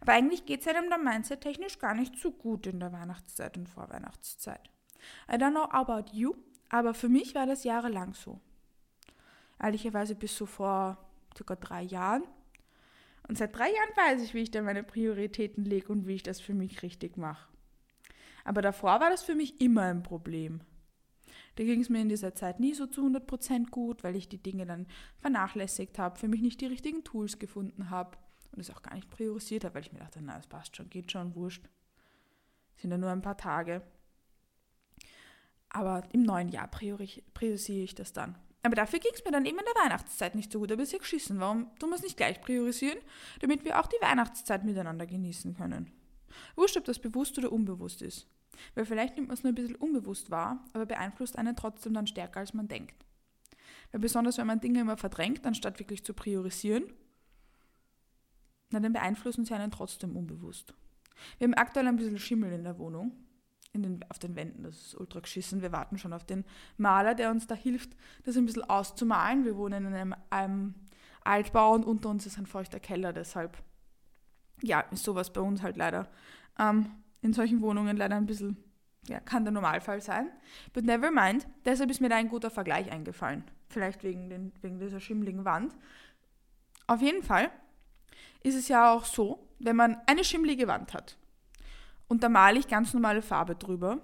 Aber 0.00 0.12
eigentlich 0.12 0.46
geht 0.46 0.62
es 0.62 0.66
einem 0.66 0.90
dann 0.90 1.04
Mindset 1.04 1.42
technisch 1.42 1.78
gar 1.78 1.94
nicht 1.94 2.16
so 2.18 2.32
gut 2.32 2.66
in 2.66 2.80
der 2.80 2.92
Weihnachtszeit 2.92 3.56
und 3.56 3.68
Vorweihnachtszeit. 3.68 4.70
I 5.30 5.34
don't 5.34 5.52
know 5.52 5.64
about 5.70 6.10
you, 6.12 6.34
aber 6.70 6.94
für 6.94 7.08
mich 7.08 7.34
war 7.34 7.46
das 7.46 7.64
jahrelang 7.64 8.14
so. 8.14 8.40
Ehrlicherweise 9.62 10.14
bis 10.14 10.36
so 10.36 10.46
vor 10.46 10.98
circa 11.36 11.54
drei 11.54 11.82
Jahren. 11.82 12.24
Und 13.28 13.38
seit 13.38 13.54
drei 13.54 13.70
Jahren 13.70 13.96
weiß 13.96 14.22
ich, 14.22 14.34
wie 14.34 14.40
ich 14.40 14.50
da 14.50 14.62
meine 14.62 14.82
Prioritäten 14.82 15.64
lege 15.64 15.92
und 15.92 16.06
wie 16.06 16.14
ich 16.14 16.22
das 16.22 16.40
für 16.40 16.54
mich 16.54 16.82
richtig 16.82 17.16
mache. 17.16 17.48
Aber 18.50 18.62
davor 18.62 18.98
war 18.98 19.10
das 19.10 19.22
für 19.22 19.36
mich 19.36 19.60
immer 19.60 19.82
ein 19.82 20.02
Problem. 20.02 20.60
Da 21.54 21.62
ging 21.62 21.80
es 21.80 21.88
mir 21.88 22.00
in 22.00 22.08
dieser 22.08 22.34
Zeit 22.34 22.58
nie 22.58 22.74
so 22.74 22.88
zu 22.88 23.06
100% 23.06 23.70
gut, 23.70 24.02
weil 24.02 24.16
ich 24.16 24.28
die 24.28 24.42
Dinge 24.42 24.66
dann 24.66 24.88
vernachlässigt 25.18 26.00
habe, 26.00 26.18
für 26.18 26.26
mich 26.26 26.40
nicht 26.42 26.60
die 26.60 26.66
richtigen 26.66 27.04
Tools 27.04 27.38
gefunden 27.38 27.90
habe 27.90 28.18
und 28.50 28.58
es 28.58 28.72
auch 28.72 28.82
gar 28.82 28.96
nicht 28.96 29.08
priorisiert 29.08 29.62
habe, 29.62 29.76
weil 29.76 29.82
ich 29.82 29.92
mir 29.92 30.00
dachte, 30.00 30.18
na, 30.20 30.36
es 30.36 30.48
passt 30.48 30.76
schon, 30.76 30.90
geht 30.90 31.12
schon, 31.12 31.36
wurscht. 31.36 31.68
Sind 32.74 32.90
ja 32.90 32.98
nur 32.98 33.10
ein 33.10 33.22
paar 33.22 33.36
Tage. 33.36 33.82
Aber 35.68 36.02
im 36.12 36.24
neuen 36.24 36.48
Jahr 36.48 36.66
priorisiere 36.66 37.84
ich 37.84 37.94
das 37.94 38.12
dann. 38.12 38.36
Aber 38.64 38.74
dafür 38.74 38.98
ging 38.98 39.12
es 39.14 39.24
mir 39.24 39.30
dann 39.30 39.46
eben 39.46 39.60
in 39.60 39.64
der 39.64 39.84
Weihnachtszeit 39.84 40.34
nicht 40.34 40.50
so 40.50 40.58
gut. 40.58 40.72
Aber 40.72 40.82
ist 40.82 40.92
ja 40.92 40.98
geschissen. 40.98 41.38
Warum 41.38 41.72
tun 41.78 41.90
wir 41.90 41.94
es 41.94 42.02
nicht 42.02 42.16
gleich 42.16 42.40
priorisieren, 42.40 42.98
damit 43.38 43.64
wir 43.64 43.78
auch 43.78 43.86
die 43.86 44.02
Weihnachtszeit 44.02 44.64
miteinander 44.64 45.06
genießen 45.06 45.54
können? 45.54 45.92
Wurscht, 46.56 46.76
ob 46.76 46.84
das 46.84 46.98
bewusst 46.98 47.38
oder 47.38 47.52
unbewusst 47.52 48.02
ist. 48.02 48.26
Weil 48.74 48.84
vielleicht 48.84 49.16
nimmt 49.16 49.28
man 49.28 49.36
es 49.36 49.42
nur 49.42 49.52
ein 49.52 49.54
bisschen 49.54 49.76
unbewusst 49.76 50.30
wahr, 50.30 50.64
aber 50.72 50.86
beeinflusst 50.86 51.38
einen 51.38 51.56
trotzdem 51.56 51.94
dann 51.94 52.06
stärker, 52.06 52.40
als 52.40 52.54
man 52.54 52.68
denkt. 52.68 53.04
Weil 53.92 54.00
besonders, 54.00 54.38
wenn 54.38 54.46
man 54.46 54.60
Dinge 54.60 54.80
immer 54.80 54.96
verdrängt, 54.96 55.46
anstatt 55.46 55.78
wirklich 55.78 56.04
zu 56.04 56.14
priorisieren, 56.14 56.84
na, 58.70 58.80
dann 58.80 58.92
beeinflussen 58.92 59.44
sie 59.44 59.54
einen 59.54 59.70
trotzdem 59.70 60.16
unbewusst. 60.16 60.74
Wir 61.38 61.46
haben 61.46 61.54
aktuell 61.54 61.86
ein 61.86 61.96
bisschen 61.96 62.18
Schimmel 62.18 62.52
in 62.52 62.64
der 62.64 62.78
Wohnung, 62.78 63.12
in 63.72 63.82
den, 63.82 64.04
auf 64.08 64.18
den 64.18 64.36
Wänden, 64.36 64.62
das 64.62 64.76
ist 64.76 64.94
ultra 64.94 65.20
geschissen. 65.20 65.60
Wir 65.60 65.72
warten 65.72 65.98
schon 65.98 66.12
auf 66.12 66.24
den 66.24 66.44
Maler, 66.76 67.14
der 67.14 67.30
uns 67.30 67.46
da 67.46 67.54
hilft, 67.54 67.96
das 68.24 68.36
ein 68.36 68.46
bisschen 68.46 68.64
auszumalen. 68.64 69.44
Wir 69.44 69.56
wohnen 69.56 69.86
in 69.86 69.94
einem, 69.94 70.14
einem 70.30 70.74
Altbau 71.22 71.74
und 71.74 71.84
unter 71.84 72.08
uns 72.08 72.26
ist 72.26 72.38
ein 72.38 72.46
feuchter 72.46 72.80
Keller, 72.80 73.12
deshalb 73.12 73.62
ja, 74.62 74.80
ist 74.80 75.04
sowas 75.04 75.32
bei 75.32 75.40
uns 75.40 75.62
halt 75.62 75.76
leider 75.76 76.08
ähm, 76.58 76.90
in 77.22 77.32
solchen 77.32 77.60
Wohnungen 77.60 77.96
leider 77.96 78.16
ein 78.16 78.26
bisschen, 78.26 78.56
ja, 79.08 79.20
kann 79.20 79.44
der 79.44 79.52
Normalfall 79.52 80.00
sein. 80.00 80.30
But 80.72 80.84
never 80.84 81.10
mind, 81.10 81.46
deshalb 81.64 81.90
ist 81.90 82.00
mir 82.00 82.08
da 82.08 82.16
ein 82.16 82.28
guter 82.28 82.50
Vergleich 82.50 82.90
eingefallen. 82.90 83.44
Vielleicht 83.68 84.02
wegen, 84.02 84.30
den, 84.30 84.52
wegen 84.62 84.78
dieser 84.78 85.00
schimmligen 85.00 85.44
Wand. 85.44 85.74
Auf 86.86 87.02
jeden 87.02 87.22
Fall 87.22 87.50
ist 88.42 88.56
es 88.56 88.68
ja 88.68 88.92
auch 88.92 89.04
so, 89.04 89.46
wenn 89.58 89.76
man 89.76 89.98
eine 90.06 90.24
schimmlige 90.24 90.66
Wand 90.66 90.94
hat 90.94 91.18
und 92.08 92.22
da 92.22 92.28
male 92.28 92.58
ich 92.58 92.68
ganz 92.68 92.94
normale 92.94 93.22
Farbe 93.22 93.54
drüber, 93.54 94.00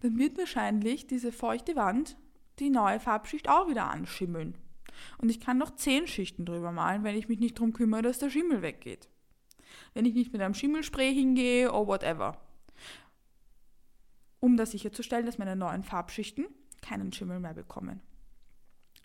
dann 0.00 0.18
wird 0.18 0.36
wahrscheinlich 0.36 1.06
diese 1.06 1.32
feuchte 1.32 1.74
Wand 1.76 2.16
die 2.58 2.70
neue 2.70 3.00
Farbschicht 3.00 3.48
auch 3.48 3.68
wieder 3.68 3.90
anschimmeln. 3.90 4.56
Und 5.18 5.30
ich 5.30 5.40
kann 5.40 5.58
noch 5.58 5.74
zehn 5.74 6.06
Schichten 6.06 6.44
drüber 6.44 6.70
malen, 6.70 7.02
wenn 7.02 7.16
ich 7.16 7.28
mich 7.28 7.40
nicht 7.40 7.58
darum 7.58 7.72
kümmere, 7.72 8.02
dass 8.02 8.18
der 8.18 8.30
Schimmel 8.30 8.62
weggeht 8.62 9.08
wenn 9.94 10.04
ich 10.04 10.14
nicht 10.14 10.32
mit 10.32 10.42
einem 10.42 10.54
Schimmelspray 10.54 11.14
hingehe 11.14 11.70
oder 11.72 11.86
whatever. 11.86 12.38
Um 14.40 14.56
da 14.56 14.66
sicherzustellen, 14.66 15.26
dass 15.26 15.38
meine 15.38 15.56
neuen 15.56 15.84
Farbschichten 15.84 16.46
keinen 16.80 17.12
Schimmel 17.12 17.40
mehr 17.40 17.54
bekommen. 17.54 18.00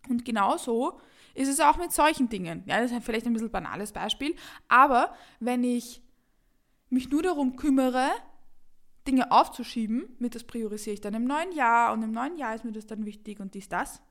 Und 0.09 0.25
genauso 0.25 0.99
ist 1.33 1.49
es 1.49 1.59
auch 1.59 1.77
mit 1.77 1.91
solchen 1.91 2.29
Dingen. 2.29 2.63
Ja, 2.65 2.81
das 2.81 2.91
ist 2.91 3.03
vielleicht 3.03 3.27
ein 3.27 3.33
bisschen 3.33 3.51
banales 3.51 3.91
Beispiel, 3.91 4.35
aber 4.67 5.13
wenn 5.39 5.63
ich 5.63 6.01
mich 6.89 7.09
nur 7.09 7.21
darum 7.21 7.55
kümmere, 7.55 8.09
Dinge 9.07 9.31
aufzuschieben, 9.31 10.15
mit 10.19 10.35
das 10.35 10.43
priorisiere 10.43 10.95
ich 10.95 11.01
dann 11.01 11.13
im 11.13 11.25
neuen 11.25 11.51
Jahr 11.53 11.93
und 11.93 12.03
im 12.03 12.11
neuen 12.11 12.37
Jahr 12.37 12.55
ist 12.55 12.65
mir 12.65 12.71
das 12.71 12.87
dann 12.87 13.05
wichtig 13.05 13.39
und 13.39 13.53
dies, 13.53 13.69
das, 13.69 14.01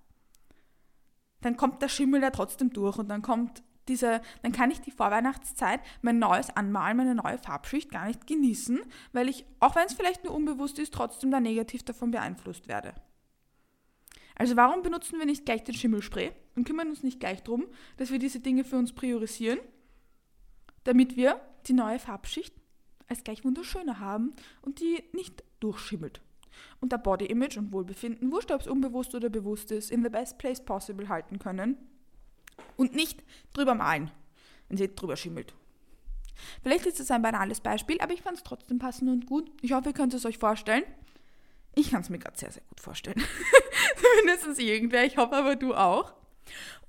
dann 1.40 1.56
kommt 1.56 1.82
der 1.82 1.88
Schimmel 1.88 2.22
ja 2.22 2.30
trotzdem 2.30 2.72
durch 2.72 2.96
und 2.98 3.08
dann 3.08 3.22
kommt 3.22 3.62
diese, 3.88 4.20
dann 4.42 4.52
kann 4.52 4.70
ich 4.70 4.80
die 4.80 4.90
Vorweihnachtszeit, 4.90 5.80
mein 6.02 6.18
neues 6.18 6.50
Anmalen, 6.56 6.96
meine 6.96 7.14
neue 7.14 7.38
Farbschicht 7.38 7.90
gar 7.90 8.06
nicht 8.06 8.26
genießen, 8.26 8.80
weil 9.12 9.28
ich, 9.28 9.44
auch 9.60 9.76
wenn 9.76 9.86
es 9.86 9.94
vielleicht 9.94 10.24
nur 10.24 10.34
unbewusst 10.34 10.78
ist, 10.78 10.92
trotzdem 10.92 11.30
da 11.30 11.40
negativ 11.40 11.82
davon 11.82 12.10
beeinflusst 12.10 12.68
werde. 12.68 12.94
Also 14.34 14.56
warum 14.56 14.82
benutzen 14.82 15.18
wir 15.18 15.26
nicht 15.26 15.46
gleich 15.46 15.64
den 15.64 15.74
Schimmelspray 15.74 16.32
und 16.56 16.66
kümmern 16.66 16.88
uns 16.88 17.02
nicht 17.02 17.20
gleich 17.20 17.42
darum, 17.42 17.66
dass 17.96 18.10
wir 18.10 18.18
diese 18.18 18.40
Dinge 18.40 18.64
für 18.64 18.76
uns 18.76 18.92
priorisieren, 18.92 19.58
damit 20.84 21.16
wir 21.16 21.40
die 21.66 21.72
neue 21.72 21.98
Farbschicht 21.98 22.54
als 23.08 23.24
gleich 23.24 23.44
wunderschöner 23.44 23.98
haben 23.98 24.34
und 24.62 24.80
die 24.80 25.02
nicht 25.12 25.42
durchschimmelt. 25.60 26.20
Und 26.80 26.92
der 26.92 26.98
Body 26.98 27.26
Image 27.26 27.56
und 27.56 27.72
Wohlbefinden, 27.72 28.30
wurscht 28.30 28.50
ob 28.50 28.60
es 28.60 28.66
unbewusst 28.66 29.14
oder 29.14 29.28
bewusst 29.28 29.70
ist, 29.70 29.90
in 29.90 30.02
the 30.02 30.08
best 30.08 30.38
place 30.38 30.62
possible 30.64 31.08
halten 31.08 31.38
können 31.38 31.76
und 32.76 32.94
nicht 32.94 33.22
drüber 33.52 33.74
malen, 33.74 34.10
wenn 34.68 34.78
sie 34.78 34.94
drüber 34.94 35.16
schimmelt. 35.16 35.54
Vielleicht 36.62 36.86
ist 36.86 37.00
es 37.00 37.10
ein 37.10 37.22
banales 37.22 37.60
Beispiel, 37.60 38.00
aber 38.00 38.12
ich 38.12 38.22
fand 38.22 38.36
es 38.36 38.44
trotzdem 38.44 38.78
passend 38.78 39.10
und 39.10 39.26
gut. 39.26 39.50
Ich 39.62 39.72
hoffe, 39.72 39.90
ihr 39.90 39.94
könnt 39.94 40.14
es 40.14 40.26
euch 40.26 40.38
vorstellen. 40.38 40.84
Ich 41.74 41.90
kann 41.90 42.00
es 42.00 42.10
mir 42.10 42.18
gerade 42.18 42.38
sehr, 42.38 42.50
sehr 42.50 42.62
gut 42.68 42.80
vorstellen. 42.80 43.22
Zumindest 43.96 44.60
irgendwer. 44.60 45.04
Ich 45.04 45.16
hoffe 45.16 45.34
aber 45.34 45.56
du 45.56 45.74
auch. 45.74 46.14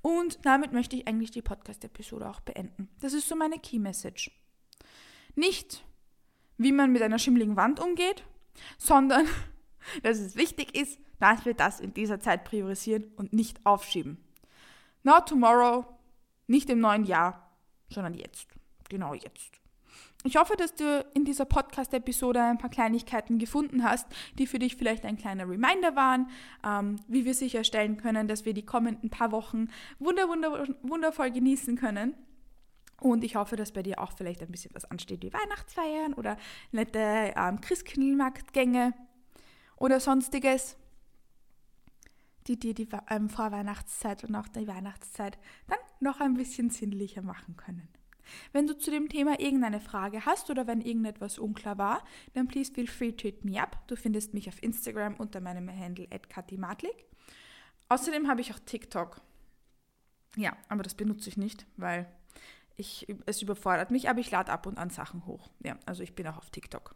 Und 0.00 0.38
damit 0.44 0.72
möchte 0.72 0.96
ich 0.96 1.06
eigentlich 1.06 1.30
die 1.30 1.42
Podcast-Episode 1.42 2.28
auch 2.28 2.40
beenden. 2.40 2.88
Das 3.00 3.12
ist 3.12 3.28
so 3.28 3.36
meine 3.36 3.58
Key 3.58 3.78
Message. 3.78 4.30
Nicht, 5.34 5.84
wie 6.56 6.72
man 6.72 6.92
mit 6.92 7.02
einer 7.02 7.18
schimmligen 7.18 7.56
Wand 7.56 7.80
umgeht, 7.80 8.24
sondern, 8.78 9.26
dass 10.02 10.18
es 10.18 10.36
wichtig 10.36 10.74
ist, 10.74 10.98
dass 11.20 11.44
wir 11.44 11.54
das 11.54 11.80
in 11.80 11.92
dieser 11.94 12.20
Zeit 12.20 12.44
priorisieren 12.44 13.12
und 13.16 13.32
nicht 13.32 13.64
aufschieben. 13.66 14.18
Not 15.02 15.28
tomorrow, 15.28 15.84
nicht 16.46 16.68
im 16.70 16.80
neuen 16.80 17.04
Jahr, 17.04 17.50
sondern 17.90 18.14
jetzt. 18.14 18.48
Genau 18.88 19.14
jetzt. 19.14 19.60
Ich 20.24 20.36
hoffe, 20.36 20.56
dass 20.56 20.74
du 20.74 21.06
in 21.14 21.24
dieser 21.24 21.44
Podcast-Episode 21.44 22.42
ein 22.42 22.58
paar 22.58 22.70
Kleinigkeiten 22.70 23.38
gefunden 23.38 23.84
hast, 23.84 24.06
die 24.38 24.48
für 24.48 24.58
dich 24.58 24.74
vielleicht 24.74 25.04
ein 25.04 25.16
kleiner 25.16 25.48
Reminder 25.48 25.94
waren, 25.94 26.28
ähm, 26.66 26.96
wie 27.06 27.24
wir 27.24 27.34
sicherstellen 27.34 27.98
können, 27.98 28.26
dass 28.26 28.44
wir 28.44 28.52
die 28.52 28.64
kommenden 28.64 29.10
paar 29.10 29.30
Wochen 29.30 29.68
wunder, 30.00 30.28
wunder, 30.28 30.66
wundervoll 30.82 31.30
genießen 31.30 31.76
können. 31.76 32.14
Und 33.00 33.22
ich 33.22 33.36
hoffe, 33.36 33.54
dass 33.54 33.70
bei 33.70 33.84
dir 33.84 34.00
auch 34.00 34.10
vielleicht 34.12 34.42
ein 34.42 34.50
bisschen 34.50 34.74
was 34.74 34.84
ansteht 34.84 35.22
wie 35.22 35.32
Weihnachtsfeiern 35.32 36.14
oder 36.14 36.36
nette 36.72 37.32
ähm, 37.36 37.60
Christkindlmarktgänge 37.60 38.94
oder 39.76 40.00
sonstiges 40.00 40.76
die 42.48 42.58
dir 42.58 42.74
die 42.74 42.88
ähm, 43.10 43.28
Vorweihnachtszeit 43.28 44.24
und 44.24 44.34
auch 44.34 44.48
die 44.48 44.66
Weihnachtszeit 44.66 45.38
dann 45.68 45.78
noch 46.00 46.20
ein 46.20 46.34
bisschen 46.34 46.70
sinnlicher 46.70 47.22
machen 47.22 47.56
können. 47.56 47.88
Wenn 48.52 48.66
du 48.66 48.76
zu 48.76 48.90
dem 48.90 49.08
Thema 49.08 49.40
irgendeine 49.40 49.80
Frage 49.80 50.26
hast 50.26 50.50
oder 50.50 50.66
wenn 50.66 50.80
irgendetwas 50.80 51.38
unklar 51.38 51.78
war, 51.78 52.04
dann 52.34 52.48
please 52.48 52.72
feel 52.72 52.86
free 52.86 53.12
to 53.12 53.22
hit 53.22 53.44
me 53.44 53.60
up. 53.60 53.86
Du 53.86 53.96
findest 53.96 54.34
mich 54.34 54.48
auf 54.48 54.62
Instagram 54.62 55.14
unter 55.14 55.40
meinem 55.40 55.68
Handle 55.68 56.06
@katimatlik. 56.28 57.06
Außerdem 57.88 58.28
habe 58.28 58.40
ich 58.40 58.52
auch 58.52 58.58
TikTok. 58.58 59.20
Ja, 60.36 60.56
aber 60.68 60.82
das 60.82 60.94
benutze 60.94 61.30
ich 61.30 61.36
nicht, 61.36 61.66
weil 61.76 62.06
ich, 62.76 63.06
es 63.26 63.42
überfordert 63.42 63.90
mich, 63.90 64.08
aber 64.08 64.20
ich 64.20 64.30
lade 64.30 64.52
ab 64.52 64.66
und 64.66 64.78
an 64.78 64.90
Sachen 64.90 65.26
hoch. 65.26 65.50
Ja, 65.64 65.76
also 65.86 66.02
ich 66.02 66.14
bin 66.14 66.26
auch 66.28 66.36
auf 66.36 66.50
TikTok. 66.50 66.94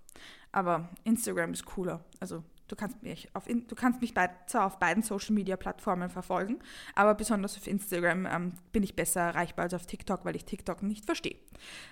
Aber 0.53 0.91
Instagram 1.05 1.53
ist 1.55 1.65
cooler. 1.65 2.05
Also 2.21 2.45
du 2.73 2.77
kannst 2.77 3.03
mich, 3.03 3.29
auf, 3.35 3.45
du 3.47 3.75
kannst 3.75 4.01
mich 4.01 4.15
bei, 4.15 4.31
zwar 4.47 4.65
auf 4.65 4.79
beiden 4.79 5.03
Social-Media-Plattformen 5.03 6.09
verfolgen, 6.09 6.59
aber 6.95 7.15
besonders 7.15 7.59
auf 7.59 7.67
Instagram 7.67 8.25
ähm, 8.25 8.53
bin 8.73 8.83
ich 8.83 8.97
besser 8.97 9.21
erreichbar 9.21 9.65
als 9.65 9.75
auf 9.75 9.85
TikTok, 9.85 10.25
weil 10.25 10.37
ich 10.37 10.47
TikTok 10.47 10.83
nicht 10.83 11.05
verstehe. 11.05 11.37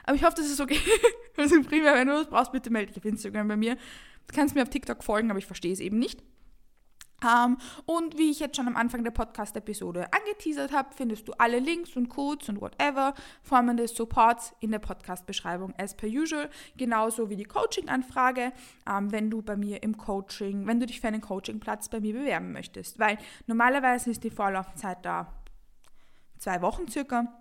Aber 0.05 0.16
ich 0.16 0.25
hoffe, 0.25 0.37
das 0.38 0.47
ist 0.47 0.61
okay. 0.61 0.81
also 1.37 1.62
primär, 1.62 1.95
wenn 1.95 2.09
du 2.09 2.14
das 2.14 2.29
brauchst, 2.29 2.53
bitte 2.53 2.71
melde 2.71 2.93
dich 2.93 2.97
auf 2.97 3.05
Instagram 3.05 3.49
bei 3.49 3.57
mir. 3.59 3.77
Du 4.27 4.35
kannst 4.35 4.55
mir 4.55 4.62
auf 4.62 4.71
TikTok 4.71 5.05
folgen, 5.05 5.31
aber 5.31 5.38
ich 5.38 5.47
verstehe 5.47 5.73
es 5.73 5.81
eben 5.81 5.99
nicht. 5.99 6.23
Um, 7.22 7.59
und 7.85 8.16
wie 8.16 8.30
ich 8.30 8.40
jetzt 8.40 8.56
schon 8.56 8.66
am 8.66 8.76
Anfang 8.76 9.04
der 9.04 9.11
Podcast-Episode 9.11 10.09
angeteasert 10.12 10.72
habe, 10.72 10.88
findest 10.94 11.28
du 11.28 11.33
alle 11.33 11.59
Links 11.59 11.94
und 11.96 12.09
Codes 12.09 12.48
und 12.48 12.61
whatever, 12.61 13.14
Formen 13.42 13.76
des 13.76 13.94
Supports 13.94 14.54
in 14.61 14.70
der 14.70 14.78
Podcast-Beschreibung 14.78 15.74
as 15.76 15.94
per 15.94 16.09
usual, 16.09 16.48
genauso 16.76 17.28
wie 17.28 17.37
die 17.37 17.44
Coaching-Anfrage, 17.44 18.52
um, 18.87 18.96
ähm, 18.96 19.12
wenn 19.12 19.30
du 19.30 19.42
bei 19.42 19.56
mir 19.56 19.83
im 19.83 19.98
Coaching, 19.98 20.66
wenn 20.66 20.80
du 20.80 20.87
dich 20.87 21.00
für 21.00 21.09
einen 21.09 21.20
Coaching-Platz 21.20 21.90
bei 21.90 22.00
mir 22.00 22.14
bewerben 22.14 22.52
möchtest. 22.52 22.98
Weil 22.98 23.18
normalerweise 23.46 24.11
ist 24.11 24.24
die 24.24 24.30
Vorlaufzeit 24.30 25.04
da 25.04 25.33
zwei 26.38 26.62
Wochen 26.62 26.88
circa 26.88 27.40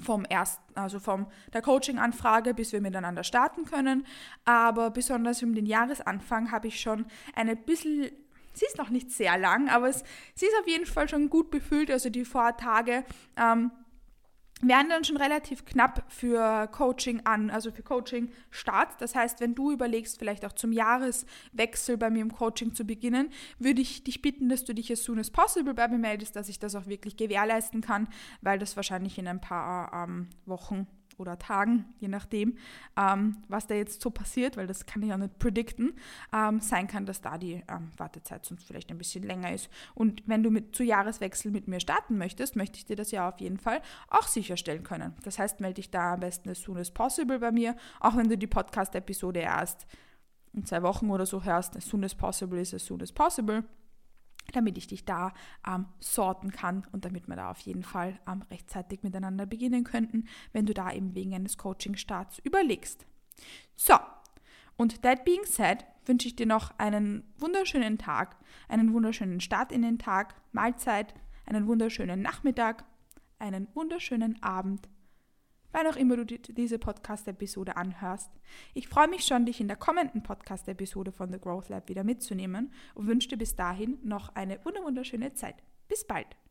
vom 0.00 0.24
ersten, 0.24 0.76
also 0.76 0.98
vom 0.98 1.26
der 1.52 1.62
Coaching-Anfrage, 1.62 2.54
bis 2.54 2.72
wir 2.72 2.80
miteinander 2.80 3.22
starten 3.22 3.64
können. 3.64 4.06
Aber 4.44 4.90
besonders 4.90 5.42
um 5.42 5.54
den 5.54 5.66
Jahresanfang 5.66 6.50
habe 6.50 6.68
ich 6.68 6.80
schon 6.80 7.06
eine 7.34 7.54
bisschen 7.54 8.10
Sie 8.54 8.66
ist 8.66 8.78
noch 8.78 8.90
nicht 8.90 9.10
sehr 9.10 9.36
lang, 9.36 9.68
aber 9.68 9.88
es, 9.88 10.04
sie 10.34 10.46
ist 10.46 10.54
auf 10.60 10.68
jeden 10.68 10.86
Fall 10.86 11.08
schon 11.08 11.28
gut 11.28 11.50
befüllt. 11.50 11.90
Also 11.90 12.08
die 12.08 12.24
Vortage 12.24 13.04
ähm, 13.36 13.70
werden 14.68 14.88
dann 14.88 15.04
schon 15.04 15.16
relativ 15.16 15.64
knapp 15.64 16.04
für 16.08 16.68
Coaching 16.68 17.22
an, 17.24 17.50
also 17.50 17.70
für 17.70 17.82
Coaching 17.82 18.30
Start. 18.50 19.00
Das 19.00 19.14
heißt, 19.14 19.40
wenn 19.40 19.54
du 19.54 19.72
überlegst, 19.72 20.18
vielleicht 20.18 20.44
auch 20.44 20.52
zum 20.52 20.72
Jahreswechsel 20.72 21.96
bei 21.96 22.10
mir 22.10 22.22
im 22.22 22.32
Coaching 22.32 22.74
zu 22.74 22.84
beginnen, 22.84 23.30
würde 23.58 23.82
ich 23.82 24.04
dich 24.04 24.22
bitten, 24.22 24.48
dass 24.48 24.64
du 24.64 24.74
dich 24.74 24.90
as 24.90 25.02
soon 25.02 25.18
as 25.18 25.30
possible 25.30 25.74
bei 25.74 25.88
mir 25.88 25.98
meldest, 25.98 26.36
dass 26.36 26.48
ich 26.48 26.58
das 26.58 26.74
auch 26.74 26.86
wirklich 26.86 27.16
gewährleisten 27.16 27.80
kann, 27.80 28.08
weil 28.40 28.58
das 28.58 28.76
wahrscheinlich 28.76 29.18
in 29.18 29.28
ein 29.28 29.40
paar 29.40 29.92
ähm, 29.92 30.28
Wochen 30.46 30.86
oder 31.18 31.38
Tagen, 31.38 31.84
je 31.98 32.08
nachdem, 32.08 32.56
ähm, 32.96 33.38
was 33.48 33.66
da 33.66 33.74
jetzt 33.74 34.02
so 34.02 34.10
passiert, 34.10 34.56
weil 34.56 34.66
das 34.66 34.86
kann 34.86 35.02
ich 35.02 35.12
auch 35.12 35.18
nicht 35.18 35.38
predikten, 35.38 35.94
ähm, 36.32 36.60
sein 36.60 36.86
kann, 36.86 37.06
dass 37.06 37.20
da 37.20 37.38
die 37.38 37.62
ähm, 37.68 37.90
Wartezeit 37.96 38.44
sonst 38.44 38.64
vielleicht 38.64 38.90
ein 38.90 38.98
bisschen 38.98 39.22
länger 39.22 39.52
ist. 39.52 39.68
Und 39.94 40.22
wenn 40.26 40.42
du 40.42 40.50
mit, 40.50 40.74
zu 40.74 40.82
Jahreswechsel 40.82 41.50
mit 41.50 41.68
mir 41.68 41.80
starten 41.80 42.18
möchtest, 42.18 42.56
möchte 42.56 42.78
ich 42.78 42.84
dir 42.84 42.96
das 42.96 43.10
ja 43.10 43.28
auf 43.28 43.40
jeden 43.40 43.58
Fall 43.58 43.80
auch 44.08 44.26
sicherstellen 44.26 44.82
können. 44.82 45.14
Das 45.22 45.38
heißt, 45.38 45.60
melde 45.60 45.74
dich 45.74 45.90
da 45.90 46.14
am 46.14 46.20
besten 46.20 46.48
as 46.48 46.60
soon 46.60 46.78
as 46.78 46.90
possible 46.90 47.38
bei 47.38 47.52
mir, 47.52 47.76
auch 48.00 48.16
wenn 48.16 48.28
du 48.28 48.36
die 48.36 48.46
Podcast-Episode 48.46 49.40
erst 49.40 49.86
in 50.52 50.64
zwei 50.64 50.82
Wochen 50.82 51.10
oder 51.10 51.26
so 51.26 51.42
hörst, 51.42 51.76
as 51.76 51.84
soon 51.84 52.04
as 52.04 52.14
possible 52.14 52.60
ist 52.60 52.74
as 52.74 52.84
soon 52.84 53.02
as 53.02 53.12
possible 53.12 53.64
damit 54.52 54.78
ich 54.78 54.86
dich 54.86 55.04
da 55.04 55.32
ähm, 55.66 55.86
sorten 56.00 56.50
kann 56.50 56.86
und 56.92 57.04
damit 57.04 57.28
wir 57.28 57.36
da 57.36 57.50
auf 57.50 57.60
jeden 57.60 57.82
Fall 57.82 58.18
ähm, 58.28 58.42
rechtzeitig 58.50 59.02
miteinander 59.02 59.46
beginnen 59.46 59.84
könnten, 59.84 60.26
wenn 60.52 60.66
du 60.66 60.74
da 60.74 60.92
eben 60.92 61.14
wegen 61.14 61.34
eines 61.34 61.58
Coaching-Starts 61.58 62.38
überlegst. 62.40 63.06
So, 63.76 63.94
und 64.76 65.02
that 65.02 65.24
being 65.24 65.44
said, 65.44 65.84
wünsche 66.06 66.28
ich 66.28 66.36
dir 66.36 66.46
noch 66.46 66.78
einen 66.78 67.24
wunderschönen 67.38 67.98
Tag, 67.98 68.36
einen 68.68 68.92
wunderschönen 68.92 69.40
Start 69.40 69.72
in 69.72 69.82
den 69.82 69.98
Tag, 69.98 70.34
Mahlzeit, 70.52 71.14
einen 71.46 71.66
wunderschönen 71.66 72.22
Nachmittag, 72.22 72.84
einen 73.38 73.68
wunderschönen 73.74 74.42
Abend 74.42 74.88
wann 75.74 75.86
auch 75.88 75.96
immer 75.96 76.16
du 76.16 76.24
die, 76.24 76.40
diese 76.40 76.78
Podcast-Episode 76.78 77.76
anhörst. 77.76 78.30
Ich 78.72 78.88
freue 78.88 79.08
mich 79.08 79.24
schon, 79.24 79.44
dich 79.44 79.60
in 79.60 79.68
der 79.68 79.76
kommenden 79.76 80.22
Podcast-Episode 80.22 81.12
von 81.12 81.32
The 81.32 81.40
Growth 81.40 81.68
Lab 81.68 81.88
wieder 81.88 82.04
mitzunehmen 82.04 82.72
und 82.94 83.08
wünsche 83.08 83.28
dir 83.28 83.36
bis 83.36 83.56
dahin 83.56 83.98
noch 84.04 84.34
eine 84.36 84.64
wunderschöne 84.64 85.34
Zeit. 85.34 85.56
Bis 85.88 86.04
bald! 86.06 86.43